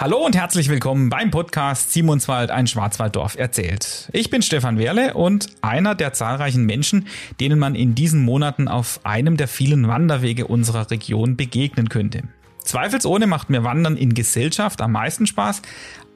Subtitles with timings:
[0.00, 4.08] Hallo und herzlich willkommen beim Podcast Simonswald, ein Schwarzwalddorf erzählt.
[4.14, 7.06] Ich bin Stefan Werle und einer der zahlreichen Menschen,
[7.38, 12.22] denen man in diesen Monaten auf einem der vielen Wanderwege unserer Region begegnen könnte.
[12.64, 15.60] Zweifelsohne macht mir Wandern in Gesellschaft am meisten Spaß,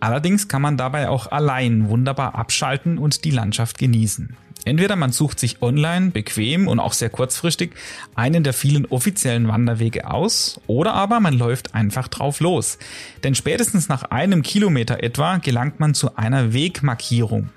[0.00, 4.34] allerdings kann man dabei auch allein wunderbar abschalten und die Landschaft genießen.
[4.64, 7.72] Entweder man sucht sich online, bequem und auch sehr kurzfristig
[8.14, 12.78] einen der vielen offiziellen Wanderwege aus, oder aber man läuft einfach drauf los.
[13.22, 17.50] Denn spätestens nach einem Kilometer etwa gelangt man zu einer Wegmarkierung.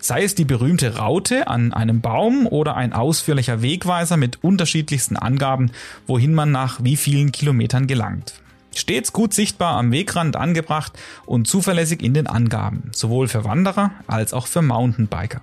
[0.00, 5.72] Sei es die berühmte Raute an einem Baum oder ein ausführlicher Wegweiser mit unterschiedlichsten Angaben,
[6.06, 8.34] wohin man nach wie vielen Kilometern gelangt.
[8.74, 10.92] Stets gut sichtbar am Wegrand angebracht
[11.26, 15.40] und zuverlässig in den Angaben, sowohl für Wanderer als auch für Mountainbiker.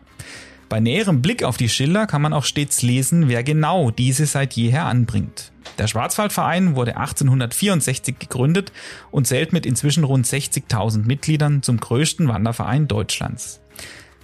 [0.68, 4.54] Bei näherem Blick auf die Schilder kann man auch stets lesen, wer genau diese seit
[4.54, 5.52] jeher anbringt.
[5.78, 8.72] Der Schwarzwaldverein wurde 1864 gegründet
[9.12, 13.62] und zählt mit inzwischen rund 60.000 Mitgliedern zum größten Wanderverein Deutschlands.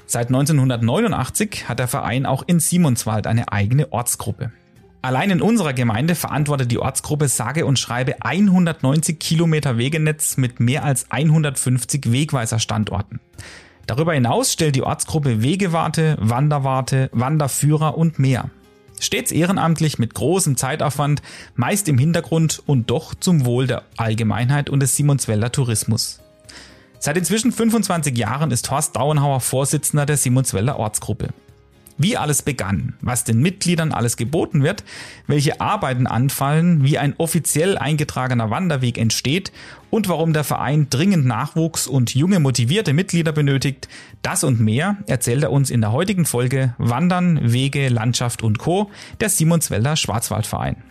[0.07, 4.51] Seit 1989 hat der Verein auch in Simonswald eine eigene Ortsgruppe.
[5.03, 10.83] Allein in unserer Gemeinde verantwortet die Ortsgruppe sage und schreibe 190 Kilometer Wegenetz mit mehr
[10.83, 13.19] als 150 Wegweiserstandorten.
[13.87, 18.49] Darüber hinaus stellt die Ortsgruppe Wegewarte, Wanderwarte, Wanderführer und mehr.
[18.99, 21.21] Stets ehrenamtlich mit großem Zeitaufwand,
[21.55, 26.19] meist im Hintergrund und doch zum Wohl der Allgemeinheit und des Simonswälder Tourismus.
[26.99, 31.29] Seit inzwischen 25 Jahren ist Horst Dauenhauer Vorsitzender der Simonswälder Ortsgruppe
[32.01, 34.83] wie alles begann, was den Mitgliedern alles geboten wird,
[35.27, 39.51] welche Arbeiten anfallen, wie ein offiziell eingetragener Wanderweg entsteht
[39.89, 43.87] und warum der Verein dringend Nachwuchs und junge motivierte Mitglieder benötigt,
[44.21, 48.89] das und mehr erzählt er uns in der heutigen Folge Wandern, Wege, Landschaft und Co.
[49.19, 50.90] der Simonswälder Schwarzwaldverein.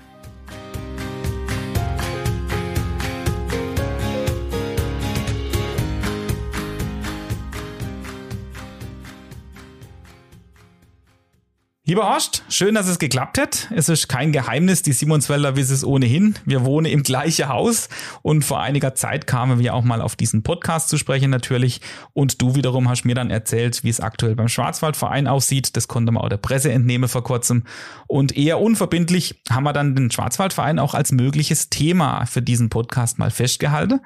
[11.91, 13.67] Lieber Horst, schön, dass es geklappt hat.
[13.75, 16.37] Es ist kein Geheimnis, die Simonswälder wissen es ohnehin.
[16.45, 17.89] Wir wohnen im gleichen Haus
[18.23, 21.81] und vor einiger Zeit kamen wir auch mal auf diesen Podcast zu sprechen natürlich.
[22.13, 25.77] Und du wiederum hast mir dann erzählt, wie es aktuell beim Schwarzwaldverein aussieht.
[25.77, 27.65] Das konnte man auch der Presse entnehmen vor kurzem.
[28.07, 33.19] Und eher unverbindlich haben wir dann den Schwarzwaldverein auch als mögliches Thema für diesen Podcast
[33.19, 33.99] mal festgehalten.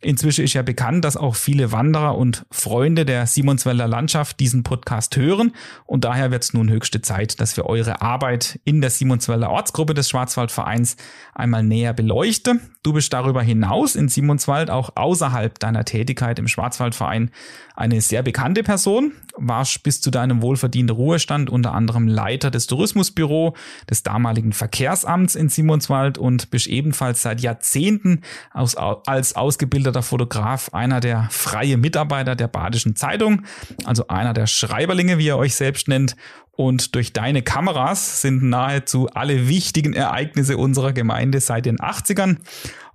[0.00, 5.16] Inzwischen ist ja bekannt, dass auch viele Wanderer und Freunde der Simonswälder Landschaft diesen Podcast
[5.16, 5.52] hören
[5.86, 9.94] und daher wird es nun höchste Zeit, dass wir eure Arbeit in der Simonswälder Ortsgruppe
[9.94, 10.96] des Schwarzwaldvereins
[11.34, 12.60] einmal näher beleuchten.
[12.82, 17.30] Du bist darüber hinaus in Simonswald auch außerhalb deiner Tätigkeit im Schwarzwaldverein
[17.76, 23.54] eine sehr bekannte Person, warst bis zu deinem wohlverdienten Ruhestand unter anderem Leiter des Tourismusbüro
[23.88, 28.22] des damaligen Verkehrsamts in Simonswald und bist ebenfalls seit Jahrzehnten
[28.52, 33.42] aus, als ausgebildeter Fotograf einer der freie Mitarbeiter der Badischen Zeitung,
[33.84, 36.16] also einer der Schreiberlinge, wie ihr euch selbst nennt.
[36.52, 42.38] Und durch deine Kameras sind nahezu alle wichtigen Ereignisse unserer Gemeinde seit den 80ern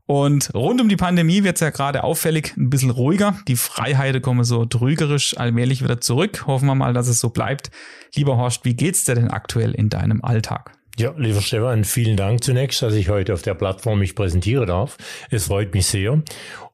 [0.06, 3.38] und rund um die Pandemie wird es ja gerade auffällig ein bisschen ruhiger.
[3.48, 6.46] Die Freiheiten kommen so trügerisch allmählich wieder zurück.
[6.46, 7.72] Hoffen wir mal, dass es so bleibt.
[8.16, 10.72] Lieber Horst, wie geht's dir denn aktuell in deinem Alltag?
[10.98, 14.98] Ja, lieber Stefan, vielen Dank zunächst, dass ich heute auf der Plattform mich präsentieren darf.
[15.32, 16.22] Es freut mich sehr.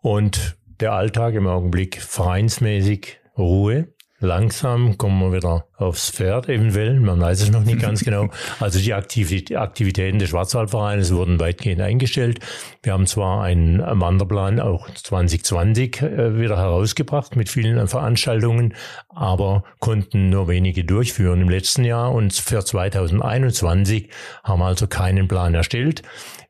[0.02, 3.94] Und der Alltag im Augenblick vereinsmäßig Ruhe.
[4.22, 7.00] Langsam kommen wir wieder aufs Pferd, eventuell.
[7.00, 8.28] Man weiß es noch nicht ganz genau.
[8.60, 12.40] Also die Aktivitäten des Schwarzwaldvereines wurden weitgehend eingestellt.
[12.84, 18.74] Wir haben zwar einen Wanderplan auch 2020 äh, wieder herausgebracht mit vielen Veranstaltungen,
[19.08, 22.12] aber konnten nur wenige durchführen im letzten Jahr.
[22.12, 24.10] Und für 2021
[24.44, 26.02] haben wir also keinen Plan erstellt.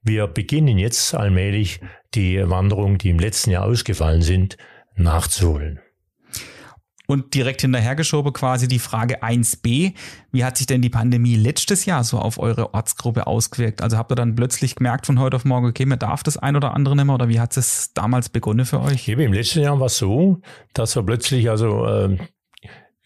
[0.02, 1.82] Wir beginnen jetzt allmählich
[2.16, 4.58] die Wanderungen, die im letzten Jahr ausgefallen sind,
[4.96, 5.80] nachzuholen.
[7.10, 9.94] Und direkt hinterhergeschoben quasi die Frage 1b.
[10.32, 13.82] Wie hat sich denn die Pandemie letztes Jahr so auf eure Ortsgruppe ausgewirkt?
[13.82, 16.56] Also habt ihr dann plötzlich gemerkt von heute auf morgen, okay, mir darf das ein
[16.56, 19.08] oder andere nicht mehr oder wie hat es damals begonnen für euch?
[19.08, 20.40] Eben, Im letzten Jahr war es so,
[20.76, 22.16] dass wir plötzlich also äh,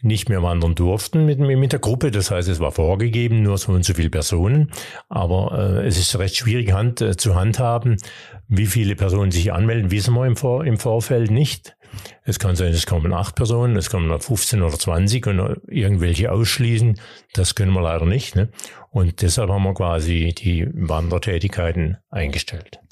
[0.01, 2.11] nicht mehr wandern durften mit, mit der Gruppe.
[2.11, 4.73] Das heißt, es war vorgegeben, nur so und so viele Personen.
[5.07, 7.95] Aber äh, es ist recht schwierig hand, äh, zu handhaben,
[8.49, 11.77] wie viele Personen sich anmelden, wissen wir im, Vor im Vorfeld nicht.
[12.24, 17.00] Es kann sein, es kommen acht Personen, es kommen 15 oder 20 und irgendwelche ausschließen.
[17.34, 18.36] Das können wir leider nicht.
[18.36, 18.50] Ne?
[18.92, 22.82] Und deshalb haben wir quasi die Wandertätigkeiten eingestellt.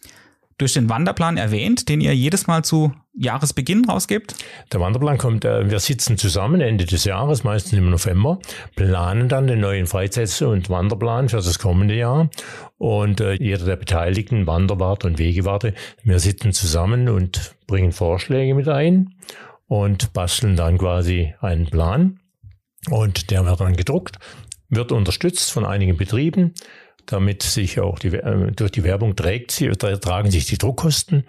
[0.61, 4.35] Durch den Wanderplan erwähnt, den ihr jedes Mal zu Jahresbeginn rausgebt?
[4.71, 8.37] Der Wanderplan kommt, äh, wir sitzen zusammen Ende des Jahres, meistens im November,
[8.75, 12.29] planen dann den neuen Freizeit- und Wanderplan für das kommende Jahr.
[12.77, 15.73] Und äh, jeder der Beteiligten, Wanderwart und Wegewarte,
[16.03, 19.15] wir sitzen zusammen und bringen Vorschläge mit ein
[19.65, 22.19] und basteln dann quasi einen Plan.
[22.87, 24.19] Und der wird dann gedruckt,
[24.69, 26.53] wird unterstützt von einigen Betrieben
[27.11, 31.25] damit sich auch die, äh, durch die Werbung trägt sie, tragen sich die Druckkosten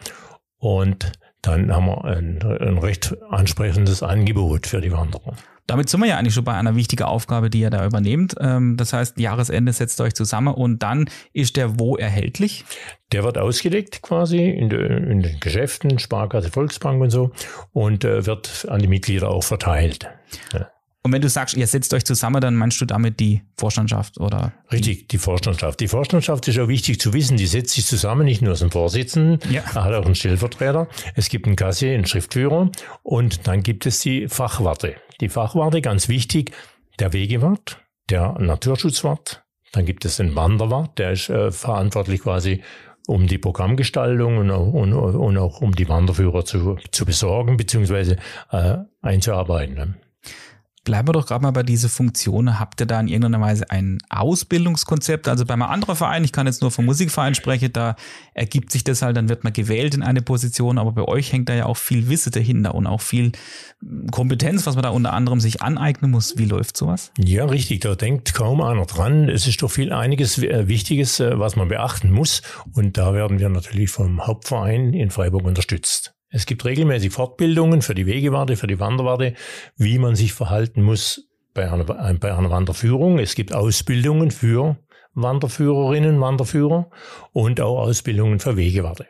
[0.59, 1.13] und
[1.43, 5.35] dann haben wir ein, ein recht ansprechendes Angebot für die Wanderer.
[5.67, 8.35] Damit sind wir ja eigentlich schon bei einer wichtigen Aufgabe, die ihr da übernehmt.
[8.41, 12.65] Ähm, das heißt, Jahresende setzt euch zusammen und dann ist der wo erhältlich?
[13.13, 17.31] Der wird ausgelegt quasi in, de, in den Geschäften, Sparkasse, Volksbank und so
[17.73, 20.09] und äh, wird an die Mitglieder auch verteilt.
[20.53, 20.69] Ja.
[21.05, 24.53] Und wenn du sagst, ihr setzt euch zusammen, dann meinst du damit die Vorstandschaft oder?
[24.71, 25.81] Richtig, die Vorstandschaft.
[25.81, 28.71] Die Vorstandschaft ist auch wichtig zu wissen, die setzt sich zusammen, nicht nur aus dem
[28.71, 29.63] Vorsitzenden, ja.
[29.75, 32.71] er hat auch einen Stellvertreter, es gibt einen Kassier, einen Schriftführer
[33.03, 34.95] und dann gibt es die Fachwarte.
[35.21, 36.53] Die Fachwarte, ganz wichtig,
[37.01, 37.79] der Wegewart,
[38.09, 42.63] der Naturschutzwart, dann gibt es den Wanderwart, der ist äh, verantwortlich quasi
[43.09, 48.17] um die Programmgestaltung und, und, und, auch um die Wanderführer zu, zu besorgen bzw.
[48.53, 49.97] Äh, einzuarbeiten.
[50.85, 52.59] Bleiben wir doch gerade mal bei dieser Funktion.
[52.59, 55.29] Habt ihr da in irgendeiner Weise ein Ausbildungskonzept?
[55.29, 57.95] Also bei einem anderen Verein, ich kann jetzt nur vom Musikverein sprechen, da
[58.35, 61.49] ergibt sich das halt, dann wird man gewählt in eine Position, aber bei euch hängt
[61.49, 63.31] da ja auch viel Wissen dahinter und auch viel
[64.11, 66.37] Kompetenz, was man da unter anderem sich aneignen muss.
[66.37, 67.13] Wie läuft sowas?
[67.17, 69.29] Ja, richtig, da denkt kaum einer dran.
[69.29, 72.43] Es ist doch viel einiges äh, Wichtiges, äh, was man beachten muss
[72.75, 76.15] und da werden wir natürlich vom Hauptverein in Freiburg unterstützt.
[76.33, 79.35] Es gibt regelmäßig Fortbildungen für die Wegewarte, für die Wanderwarte,
[79.77, 83.19] wie man sich verhalten muss bei einer, bei einer Wanderführung.
[83.19, 84.79] Es gibt Ausbildungen für
[85.13, 86.89] Wanderführerinnen, Wanderführer
[87.33, 89.07] und auch Ausbildungen für Wegewarte.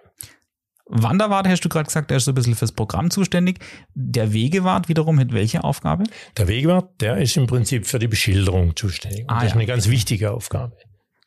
[0.86, 3.60] Wanderwart hast du gerade gesagt, der ist so ein bisschen fürs Programm zuständig.
[3.94, 6.02] Der Wegewart wiederum hat welche Aufgabe?
[6.36, 9.24] Der Wegewart, der ist im Prinzip für die Beschilderung zuständig.
[9.28, 9.48] Ah, das ja.
[9.50, 10.76] ist eine ganz wichtige Aufgabe.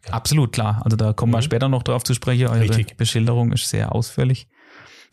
[0.05, 0.13] Ja.
[0.13, 0.81] Absolut, klar.
[0.83, 1.37] Also da kommen mhm.
[1.37, 2.47] wir später noch drauf zu sprechen.
[2.47, 2.97] Eure Richtig.
[2.97, 4.49] Beschilderung ist sehr ausführlich.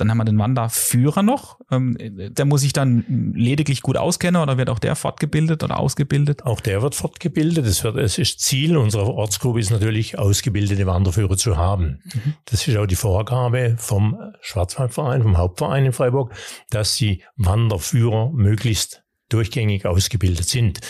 [0.02, 1.60] Dann haben wir den Wanderführer noch.
[1.70, 3.04] Ähm, der muss sich dann
[3.37, 6.44] lediglich gut auskennen oder wird auch der fortgebildet oder ausgebildet?
[6.44, 7.64] Auch der wird fortgebildet.
[7.66, 12.02] Es, wird, es ist Ziel unserer Ortsgruppe ist natürlich, ausgebildete Wanderführer zu haben.
[12.12, 12.34] Mhm.
[12.46, 16.34] Das ist auch die Vorgabe vom Schwarzwaldverein, vom Hauptverein in Freiburg,
[16.70, 20.81] dass die Wanderführer möglichst durchgängig ausgebildet sind.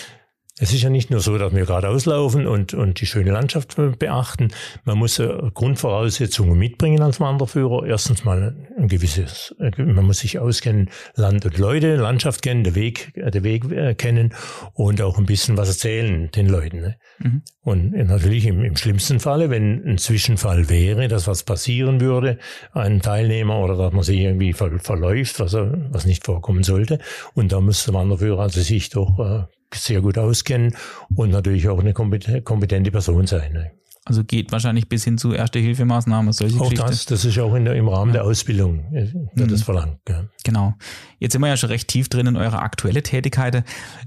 [0.62, 3.74] Es ist ja nicht nur so, dass wir gerade auslaufen und, und die schöne Landschaft
[3.98, 4.52] beachten.
[4.84, 5.20] Man muss
[5.54, 7.84] Grundvoraussetzungen mitbringen als Wanderführer.
[7.84, 13.12] Erstens mal ein gewisses, man muss sich auskennen, Land und Leute, Landschaft kennen, der Weg,
[13.16, 14.34] der Weg äh, kennen
[14.74, 16.80] und auch ein bisschen was erzählen den Leuten.
[16.80, 16.96] Ne?
[17.18, 17.42] Mhm.
[17.62, 22.38] Und natürlich im, im schlimmsten Falle, wenn ein Zwischenfall wäre, dass was passieren würde,
[22.72, 27.00] ein Teilnehmer oder dass man sich irgendwie ver, verläuft, was, was nicht vorkommen sollte.
[27.34, 30.76] Und da muss der Wanderführer also sich doch äh, sehr gut auskennen
[31.14, 33.52] und natürlich auch eine kompetente Person sein.
[33.52, 33.81] Ne?
[34.04, 36.86] Also geht wahrscheinlich bis hin zu Erste-Hilfemaßnahmen, solche Auch Geschichte.
[36.90, 39.48] das, das ist auch in der, im Rahmen der Ausbildung, äh, wird mhm.
[39.48, 39.98] das verlangt.
[40.08, 40.24] Ja.
[40.42, 40.74] Genau.
[41.20, 43.62] Jetzt sind wir ja schon recht tief drin in eurer aktuelle Tätigkeit.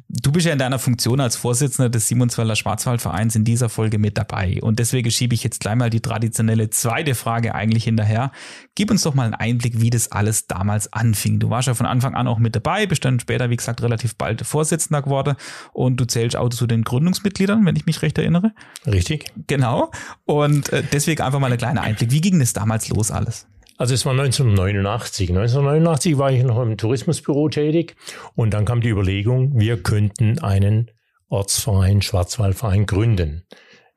[0.09, 4.17] Du bist ja in deiner Funktion als Vorsitzender des Simonswalder Schwarzwaldvereins in dieser Folge mit
[4.17, 4.59] dabei.
[4.61, 8.33] Und deswegen schiebe ich jetzt gleich mal die traditionelle zweite Frage eigentlich hinterher.
[8.75, 11.39] Gib uns doch mal einen Einblick, wie das alles damals anfing.
[11.39, 14.17] Du warst ja von Anfang an auch mit dabei, bist dann später, wie gesagt, relativ
[14.17, 15.37] bald Vorsitzender geworden
[15.71, 18.51] und du zählst auch zu den Gründungsmitgliedern, wenn ich mich recht erinnere.
[18.85, 19.31] Richtig.
[19.47, 19.84] Genau.
[20.25, 22.11] Und äh, deswegen einfach mal ein kleiner Einblick.
[22.11, 23.47] Wie ging es damals los alles?
[23.77, 25.29] Also es war 1989.
[25.29, 27.95] 1989 war ich noch im Tourismusbüro tätig
[28.35, 30.91] und dann kam die Überlegung, wir könnten einen
[31.27, 33.43] Ortsverein, Schwarzwaldverein gründen.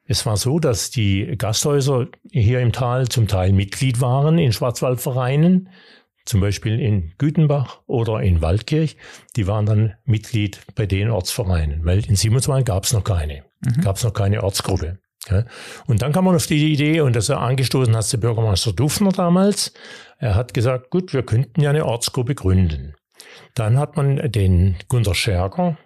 [0.04, 5.68] Es war so, dass die Gasthäuser hier im Tal zum Teil Mitglied waren in Schwarzwaldvereinen,
[6.24, 8.96] zum Beispiel in Gütenbach oder in Waldkirch.
[9.36, 13.82] Die waren dann Mitglied bei den Ortsvereinen, weil in Simonswald gab es noch keine, mhm.
[13.82, 14.98] gab es noch keine Ortsgruppe.
[15.86, 19.72] Und dann kam man auf die Idee, und das angestoßen hat der Bürgermeister Dufner damals.
[20.18, 22.94] Er hat gesagt, gut, wir könnten ja eine Ortsgruppe gründen.
[23.54, 25.78] Dann hat man den Gunter Scherger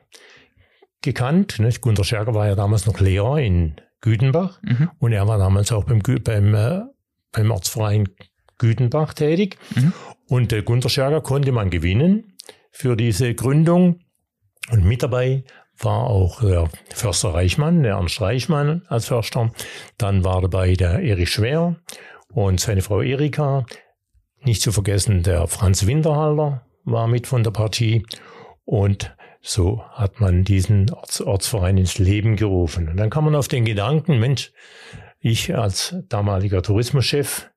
[1.02, 1.58] gekannt.
[1.58, 1.80] Nicht?
[1.80, 4.90] Gunter Scherger war ja damals noch Lehrer in Gütenbach mhm.
[4.98, 6.82] und er war damals auch beim, beim, äh,
[7.30, 8.08] beim Ortsverein
[8.58, 9.58] Gütenbach tätig.
[9.74, 9.92] Mhm.
[10.28, 12.36] Und der Gunter Scherger konnte man gewinnen
[12.70, 14.00] für diese Gründung.
[14.70, 15.44] Und mit dabei
[15.84, 19.52] war auch der Förster Reichmann, der Ernst Reichmann als Förster.
[19.98, 21.76] Dann war dabei der Erich Schwer
[22.32, 23.66] und seine Frau Erika.
[24.42, 28.04] Nicht zu vergessen der Franz Winterhalter war mit von der Partie.
[28.64, 32.88] Und so hat man diesen Orts Ortsverein ins Leben gerufen.
[32.88, 34.52] Und dann kam man auf den Gedanken, Mensch,
[35.20, 37.50] ich als damaliger Tourismuschef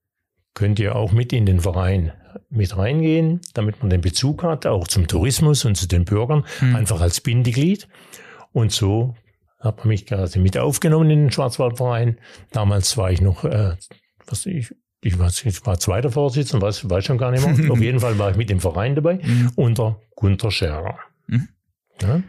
[0.54, 2.14] könnte ja auch mit in den Verein
[2.50, 6.76] mit reingehen, damit man den Bezug hat, auch zum Tourismus und zu den Bürgern, mhm.
[6.76, 7.88] einfach als Bindeglied.
[8.52, 9.16] Und so
[9.60, 12.18] hat man mich quasi mit aufgenommen in den Schwarzwaldverein.
[12.52, 13.76] Damals war ich noch, äh,
[14.28, 17.72] was ich, ich war, ich war zweiter Vorsitzender, weiß, weiß schon gar nicht mehr.
[17.72, 19.52] Auf jeden Fall war ich mit dem Verein dabei, mhm.
[19.56, 20.98] unter Gunter Scherer.
[21.28, 21.48] Mhm.
[22.02, 22.22] Ja.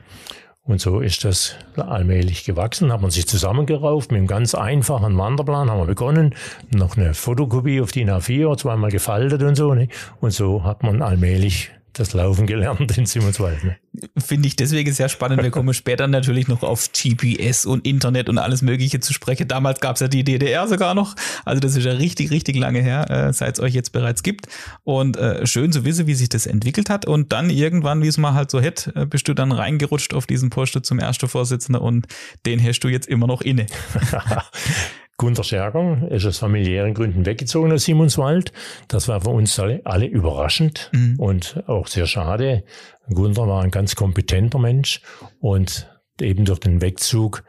[0.66, 5.70] Und so ist das allmählich gewachsen, hat man sich zusammengerauft mit einem ganz einfachen Wanderplan,
[5.70, 6.34] haben wir begonnen,
[6.74, 9.88] noch eine Fotokopie auf DIN A4, zweimal gefaltet und so, ne?
[10.20, 13.64] und so hat man allmählich das Laufen gelernt in Simonswald.
[13.64, 13.76] Ne?
[14.18, 15.42] Finde ich deswegen sehr spannend.
[15.42, 19.48] Wir kommen später natürlich noch auf GPS und Internet und alles Mögliche zu sprechen.
[19.48, 21.14] Damals gab es ja die DDR sogar noch.
[21.44, 24.46] Also das ist ja richtig, richtig lange her, äh, seit es euch jetzt bereits gibt.
[24.84, 27.06] Und äh, schön zu wissen, wie sich das entwickelt hat.
[27.06, 30.26] Und dann irgendwann, wie es mal halt so hätte, äh, bist du dann reingerutscht auf
[30.26, 32.06] diesen Posten zum ersten Vorsitzenden und
[32.44, 33.66] den hast du jetzt immer noch inne.
[35.18, 38.52] Gunter Scherger ist aus familiären Gründen weggezogen aus Simonswald.
[38.88, 41.18] Das war für uns alle, alle überraschend mhm.
[41.18, 42.64] und auch sehr schade.
[43.08, 45.00] Gunter war ein ganz kompetenter Mensch
[45.40, 45.88] und
[46.20, 47.44] eben durch den Wegzug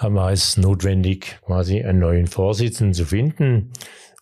[0.00, 3.72] war es notwendig, quasi einen neuen Vorsitzenden zu finden.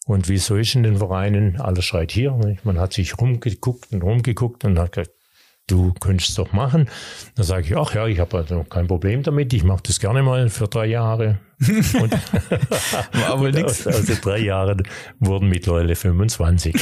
[0.07, 2.39] Und wie so ist in den Vereinen, alles schreit hier.
[2.63, 5.13] Man hat sich rumgeguckt und rumgeguckt und hat gesagt,
[5.67, 6.89] du könntest es doch machen.
[7.35, 10.23] Dann sage ich, ach ja, ich habe also kein Problem damit, ich mache das gerne
[10.23, 11.41] mal für drei Jahre.
[11.61, 12.13] Und
[13.13, 13.87] War wohl nichts.
[13.87, 14.83] Aus, den drei Jahren
[15.19, 16.75] wurden mittlerweile 25.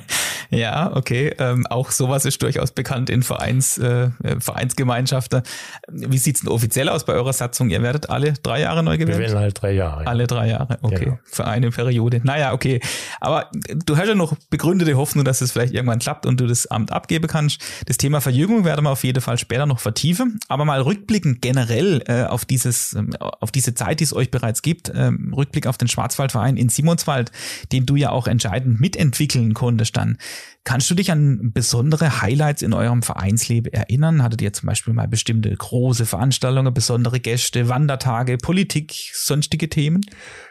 [0.50, 1.34] ja, okay.
[1.38, 5.42] Ähm, auch sowas ist durchaus bekannt in Vereins, äh, Vereinsgemeinschaften.
[5.88, 7.70] Wie sieht's denn offiziell aus bei eurer Satzung?
[7.70, 9.18] Ihr werdet alle drei Jahre neu gewählt?
[9.18, 10.06] Wir wählen halt drei Jahre.
[10.06, 11.04] Alle drei Jahre, okay.
[11.06, 11.18] Genau.
[11.24, 12.20] Für eine Periode.
[12.22, 12.80] Naja, okay.
[13.20, 13.50] Aber
[13.84, 16.92] du hast ja noch begründete Hoffnung, dass es vielleicht irgendwann klappt und du das Amt
[16.92, 17.60] abgeben kannst.
[17.86, 20.38] Das Thema Verjüngung werden wir auf jeden Fall später noch vertiefen.
[20.48, 24.62] Aber mal rückblickend generell äh, auf dieses, ähm, auf diese Zeit, die es euch bereits
[24.62, 27.32] gibt, ähm, Rückblick auf den Schwarzwaldverein in Simonswald,
[27.72, 30.18] den du ja auch entscheidend mitentwickeln konntest dann.
[30.64, 34.22] Kannst du dich an besondere Highlights in eurem Vereinsleben erinnern?
[34.22, 40.02] Hattet ihr zum Beispiel mal bestimmte große Veranstaltungen, besondere Gäste, Wandertage, Politik, sonstige Themen?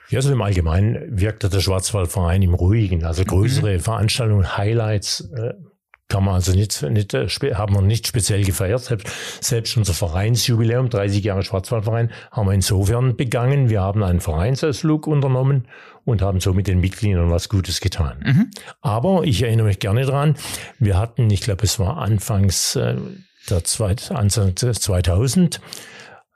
[0.09, 3.03] Ja, so im Allgemeinen wirkte der Schwarzwaldverein im Ruhigen.
[3.03, 3.79] Also größere mhm.
[3.81, 5.53] Veranstaltungen, Highlights äh,
[6.09, 8.81] kann man also nicht, nicht äh, haben wir nicht speziell gefeiert.
[8.81, 13.69] Selbst, selbst unser Vereinsjubiläum, 30 Jahre Schwarzwaldverein, haben wir insofern begangen.
[13.69, 15.67] Wir haben einen Vereinsausflug unternommen
[16.05, 18.23] und haben so mit den Mitgliedern was Gutes getan.
[18.25, 18.51] Mhm.
[18.81, 20.35] Aber ich erinnere mich gerne dran,
[20.79, 22.95] wir hatten, ich glaube, es war anfangs äh,
[23.49, 25.59] der Zweit, Anfang 2000, äh,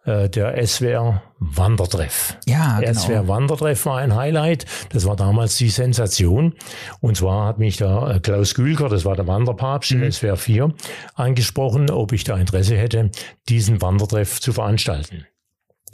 [0.06, 2.38] der SWR Wandertreff.
[2.48, 2.94] Ja, genau.
[2.94, 4.66] SWR Wandertreff war ein Highlight.
[4.90, 6.56] Das war damals die Sensation.
[7.00, 10.04] Und zwar hat mich da äh, Klaus Gülker, das war der Wanderpapst mhm.
[10.04, 10.74] in SWR 4,
[11.16, 13.12] angesprochen, ob ich da Interesse hätte,
[13.50, 15.26] diesen Wandertreff zu veranstalten.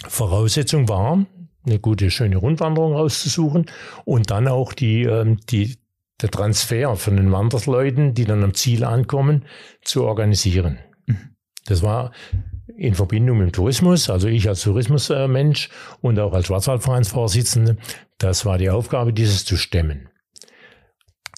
[0.08, 1.26] Voraussetzung war,
[1.66, 3.66] eine gute, schöne Rundwanderung rauszusuchen
[4.06, 5.78] und dann auch die, ähm, die,
[6.22, 9.46] der Transfer von den Wandersleuten, die dann am Ziel ankommen,
[9.82, 10.80] zu organisieren.
[11.06, 11.36] Mhm.
[11.66, 12.12] Das war
[12.78, 15.70] in Verbindung mit dem Tourismus, also ich als Tourismusmensch
[16.02, 17.78] und auch als Schwarzwaldvereinsvorsitzende,
[18.20, 20.10] das war die Aufgabe, dieses zu stemmen.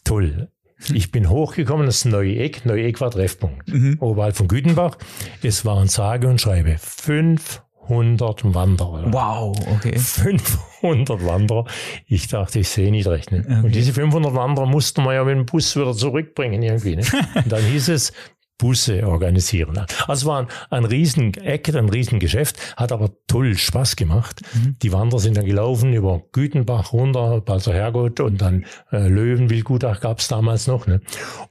[0.04, 0.50] Toll.
[0.94, 2.66] Ich bin hochgekommen, das Neueck.
[2.66, 3.68] Neueck war Treffpunkt.
[3.68, 3.98] Mhm.
[4.00, 4.98] Oberhalb von Gütenbach.
[5.44, 9.12] Es waren sage und schreibe 500 Wanderer.
[9.12, 9.98] Wow, okay.
[9.98, 11.66] 500 Wanderer.
[12.06, 13.46] Ich dachte, ich sehe nicht rechnen.
[13.46, 13.66] Okay.
[13.66, 16.96] Und diese 500 Wanderer mussten wir ja mit dem Bus wieder zurückbringen irgendwie.
[16.96, 17.04] Ne?
[17.36, 18.14] Und dann hieß es,
[18.60, 19.80] Busse organisieren.
[20.08, 24.42] Also es war ein, ein riesen Eck, ein riesen Geschäft, hat aber toll Spaß gemacht.
[24.54, 24.76] Mhm.
[24.84, 30.20] Die Wanderer sind dann gelaufen über Gütenbach runter, Balzer Herrgott und dann äh, Löwenwildgutach gab
[30.20, 30.86] es damals noch.
[30.86, 31.02] Ne?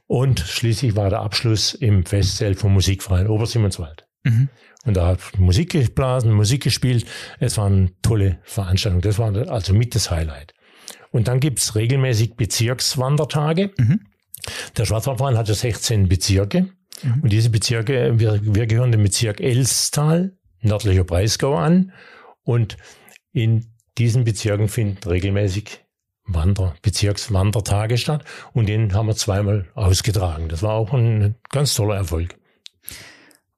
[0.07, 4.07] Und schließlich war der Abschluss im Festzelt vom Musikverein Obersimonswald.
[4.23, 4.49] Mhm.
[4.85, 7.05] Und da hat Musik geblasen, Musik gespielt.
[7.39, 9.01] Es war eine tolle Veranstaltung.
[9.01, 10.53] Das war also mit das Highlight.
[11.11, 13.71] Und dann gibt's regelmäßig Bezirkswandertage.
[13.77, 14.01] Mhm.
[14.77, 16.69] Der Schwarzwaldverein hatte 16 Bezirke.
[17.03, 17.21] Mhm.
[17.23, 21.91] Und diese Bezirke, wir, wir gehören dem Bezirk Elstal, nördlicher Breisgau an.
[22.43, 22.77] Und
[23.31, 25.85] in diesen Bezirken finden regelmäßig
[26.25, 28.23] Wander, Bezirkswandertage statt.
[28.53, 30.49] Und den haben wir zweimal ausgetragen.
[30.49, 32.35] Das war auch ein ganz toller Erfolg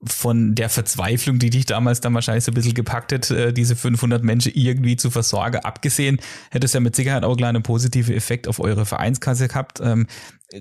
[0.03, 3.75] von der Verzweiflung, die dich damals dann wahrscheinlich so ein bisschen gepackt hat, äh, diese
[3.75, 6.19] 500 Menschen irgendwie zu versorgen, abgesehen,
[6.49, 9.79] hätte es ja mit Sicherheit auch einen positiven Effekt auf eure Vereinskasse gehabt.
[9.81, 10.07] Ähm,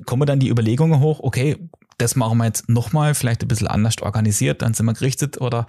[0.04, 1.56] kommen dann die Überlegungen hoch, okay,
[2.00, 5.66] das machen wir jetzt nochmal, vielleicht ein bisschen anders organisiert, dann sind wir gerichtet oder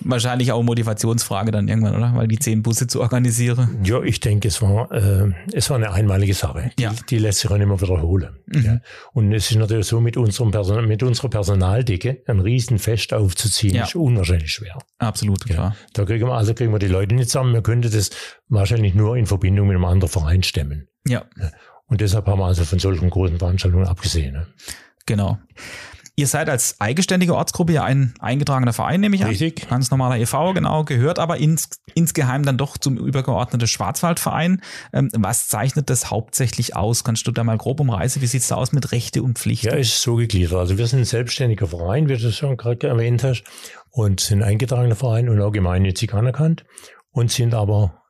[0.00, 2.14] wahrscheinlich auch Motivationsfrage dann irgendwann, oder?
[2.14, 3.78] Weil die zehn Busse zu organisieren.
[3.84, 6.70] Ja, ich denke, es war, äh, es war eine einmalige Sache.
[6.78, 6.90] Ja.
[6.90, 8.36] Die, die lässt sich auch nicht mehr wiederholen.
[8.46, 8.64] Mhm.
[8.64, 8.80] Ja.
[9.12, 13.84] Und es ist natürlich so, mit unserem Person mit unserer Personaldicke ein Riesenfest aufzuziehen, ja.
[13.84, 14.78] ist unwahrscheinlich schwer.
[14.98, 15.76] Absolut, klar.
[15.92, 17.52] Da kriegen wir, also kriegen wir die Leute nicht zusammen.
[17.52, 18.10] Wir könnten das
[18.48, 20.88] wahrscheinlich nur in Verbindung mit einem anderen Verein stemmen.
[21.06, 21.24] Ja.
[21.86, 24.34] Und deshalb haben wir also von solchen großen Veranstaltungen abgesehen.
[24.34, 24.46] Ne?
[25.08, 25.38] Genau.
[26.16, 29.28] Ihr seid als eigenständige Ortsgruppe ja ein eingetragener Verein, nehme ich an.
[29.28, 29.68] Richtig.
[29.68, 34.60] Ganz normaler e.V., genau, gehört aber ins, insgeheim dann doch zum übergeordneten Schwarzwaldverein.
[34.92, 37.04] Ähm, was zeichnet das hauptsächlich aus?
[37.04, 38.20] Kannst du da mal grob umreißen?
[38.20, 39.68] Wie sieht's da aus mit Rechte und Pflichten?
[39.68, 40.58] Ja, ist so gegliedert.
[40.58, 43.44] Also wir sind ein selbstständiger Verein, wie du schon gerade erwähnt hast,
[43.92, 46.64] und sind eingetragener Verein und auch gemeinnützig anerkannt
[47.12, 48.02] und sind aber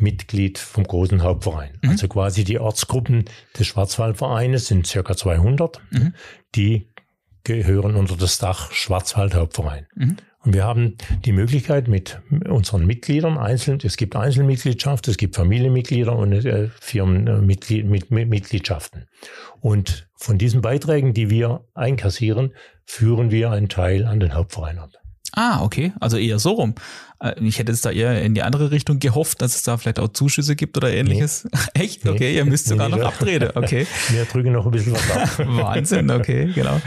[0.00, 1.78] Mitglied vom großen Hauptverein.
[1.82, 1.90] Mhm.
[1.90, 3.24] Also quasi die Ortsgruppen
[3.58, 6.14] des Schwarzwaldvereines sind circa 200, mhm.
[6.54, 6.88] die
[7.44, 9.86] gehören unter das Dach Schwarzwald Hauptverein.
[9.94, 10.16] Mhm.
[10.44, 16.14] Und wir haben die Möglichkeit mit unseren Mitgliedern einzeln, es gibt Einzelmitgliedschaft, es gibt Familienmitglieder
[16.14, 19.06] und äh, Firmenmitgliedschaften.
[19.60, 24.90] Und von diesen Beiträgen, die wir einkassieren, führen wir einen Teil an den Hauptverein ab.
[25.32, 25.92] Ah, okay.
[26.00, 26.74] Also eher so rum.
[27.20, 29.98] Äh, ich hätte jetzt da eher in die andere Richtung gehofft, dass es da vielleicht
[29.98, 31.44] auch Zuschüsse gibt oder ähnliches.
[31.44, 31.58] Nee.
[31.82, 32.06] Echt?
[32.06, 32.36] Okay, nee.
[32.36, 33.50] ihr müsst sogar nee, noch abtreten.
[33.54, 33.86] Okay.
[34.08, 35.38] Wir drücken noch ein bisschen was ab.
[35.46, 36.80] Wahnsinn, okay, genau.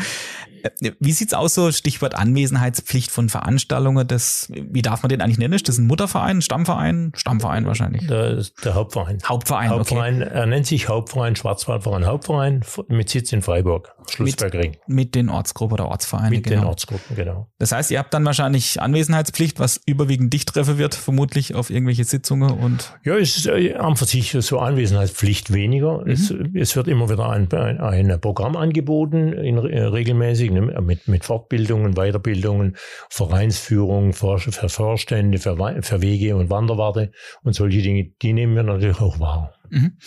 [0.63, 4.07] Äh, wie sieht's aus so Stichwort Anwesenheitspflicht von Veranstaltungen?
[4.07, 5.53] Das, wie darf man den eigentlich nennen?
[5.53, 7.11] Ist das ein Mutterverein, Stammverein?
[7.15, 8.07] Stammverein wahrscheinlich.
[8.07, 9.19] Der, der Hauptverein.
[9.25, 10.31] Hauptverein, Hauptverein okay.
[10.31, 14.77] Er nennt sich Hauptverein Schwarzwaldverein Hauptverein mit Sitz in Freiburg, Schlussbergring.
[14.87, 16.29] Mit, mit den Ortsgruppen oder Ortsvereinen.
[16.31, 16.61] Mit genau.
[16.61, 17.47] den Ortsgruppen, genau.
[17.59, 22.03] Das heißt, ihr habt dann wahrscheinlich Anwesenheitspflicht, was überwiegend dich treffen wird, vermutlich auf irgendwelche
[22.03, 22.93] Sitzungen und.
[23.03, 25.99] Ja, es ist äh, an für sich so Anwesenheitspflicht weniger.
[25.99, 26.11] Mhm.
[26.11, 31.07] Es, es, wird immer wieder ein, ein, ein Programm angeboten, in, äh, regelmäßig, ne, mit,
[31.07, 32.77] mit Fortbildungen, Weiterbildungen,
[33.09, 37.11] Vereinsführung, für, für Vorstände, für, für Wege und Wanderwarte
[37.43, 39.53] und solche Dinge, die nehmen wir natürlich auch wahr.
[39.69, 39.97] Mhm.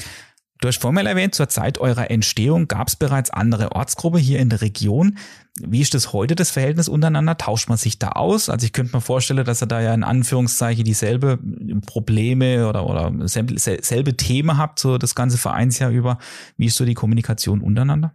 [0.64, 4.48] Du hast vorhin erwähnt, zur Zeit eurer Entstehung gab es bereits andere Ortsgruppen hier in
[4.48, 5.18] der Region.
[5.60, 7.36] Wie ist das heute, das Verhältnis untereinander?
[7.36, 8.48] Tauscht man sich da aus?
[8.48, 11.38] Also ich könnte mir vorstellen, dass ihr da ja in Anführungszeichen dieselbe
[11.84, 16.16] Probleme oder, oder selbe, selbe Themen habt, so das ganze Vereinsjahr über.
[16.56, 18.14] Wie ist so die Kommunikation untereinander?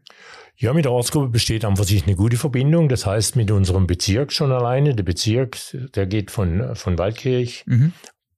[0.61, 2.89] Ja, mit der Ortsgruppe besteht einfach sich eine gute Verbindung.
[2.89, 4.93] Das heißt, mit unserem Bezirk schon alleine.
[4.93, 5.57] Der Bezirk,
[5.95, 7.93] der geht von, von Waldkirch, mhm.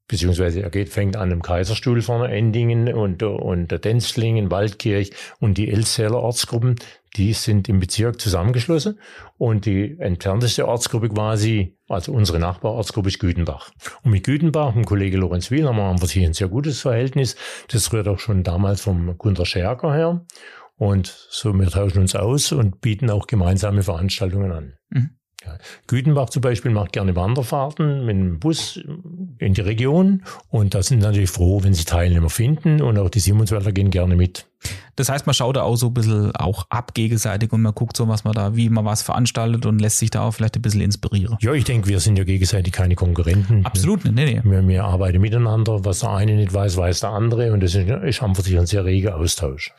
[0.07, 5.71] beziehungsweise er geht, fängt an dem Kaiserstuhl vorne, Endingen und, und Denzlingen, Waldkirch und die
[5.71, 6.75] Elsäler Ortsgruppen.
[7.17, 8.99] Die sind im Bezirk zusammengeschlossen.
[9.39, 13.71] Und die entfernteste Ortsgruppe quasi, also unsere Nachbarortsgruppe ist Gütenbach.
[14.03, 17.35] Und mit Gütenbach, mit dem Kollege Lorenz Wiel, haben wir einfach ein sehr gutes Verhältnis.
[17.69, 20.23] Das rührt auch schon damals vom Gunter Scherker her.
[20.81, 24.73] Und so, wir tauschen uns aus und bieten auch gemeinsame Veranstaltungen an.
[24.89, 25.11] Mhm.
[25.45, 25.57] Ja.
[25.85, 28.79] Gütenbach zum Beispiel macht gerne Wanderfahrten mit dem Bus
[29.37, 33.19] in die Region und da sind natürlich froh, wenn sie Teilnehmer finden und auch die
[33.19, 34.47] Siemenswälder gehen gerne mit.
[34.95, 37.95] Das heißt, man schaut da auch so ein bisschen auch ab gegenseitig und man guckt
[37.95, 40.63] so, was man da, wie man was veranstaltet und lässt sich da auch vielleicht ein
[40.63, 41.37] bisschen inspirieren.
[41.41, 43.65] Ja, ich denke, wir sind ja gegenseitig keine Konkurrenten.
[43.67, 44.41] Absolut, nee, nee.
[44.43, 45.85] Wir, wir arbeiten miteinander.
[45.85, 48.83] Was der eine nicht weiß, weiß der andere und das ist, ist einfach ein sehr
[48.83, 49.73] reger Austausch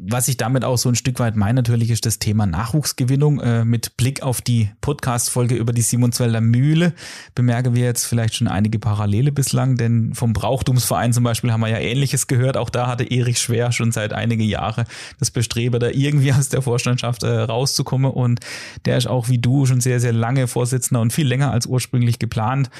[0.00, 3.40] was ich damit auch so ein Stück weit meine, natürlich ist das Thema Nachwuchsgewinnung.
[3.40, 6.92] Äh, mit Blick auf die Podcast-Folge über die Simonswälder Mühle
[7.34, 11.68] bemerken wir jetzt vielleicht schon einige Parallele bislang, denn vom Brauchtumsverein zum Beispiel haben wir
[11.68, 12.56] ja Ähnliches gehört.
[12.56, 14.84] Auch da hatte Erich Schwer schon seit einige Jahre
[15.18, 18.10] das Bestreben, da irgendwie aus der Vorstandschaft äh, rauszukommen.
[18.10, 18.40] Und
[18.84, 22.18] der ist auch wie du schon sehr, sehr lange Vorsitzender und viel länger als ursprünglich
[22.18, 22.70] geplant.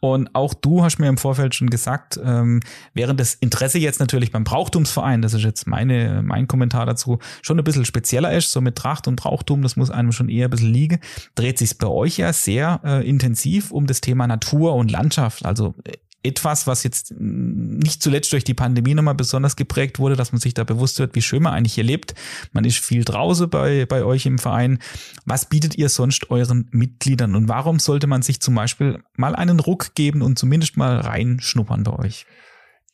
[0.00, 2.60] Und auch du hast mir im Vorfeld schon gesagt, ähm,
[2.94, 6.55] während das Interesse jetzt natürlich beim Brauchtumsverein, das ist jetzt meine, mein Kommentar
[6.86, 10.28] dazu, schon ein bisschen spezieller ist, so mit Tracht und Brauchtum, das muss einem schon
[10.28, 11.00] eher ein bisschen liegen,
[11.34, 15.44] dreht sich bei euch ja sehr äh, intensiv um das Thema Natur und Landschaft.
[15.44, 15.92] Also äh,
[16.26, 20.54] etwas, was jetzt nicht zuletzt durch die Pandemie nochmal besonders geprägt wurde, dass man sich
[20.54, 22.14] da bewusst wird, wie schön man eigentlich hier lebt.
[22.52, 24.80] Man ist viel draußen bei, bei euch im Verein.
[25.24, 29.60] Was bietet ihr sonst euren Mitgliedern und warum sollte man sich zum Beispiel mal einen
[29.60, 32.26] Ruck geben und zumindest mal reinschnuppern bei euch?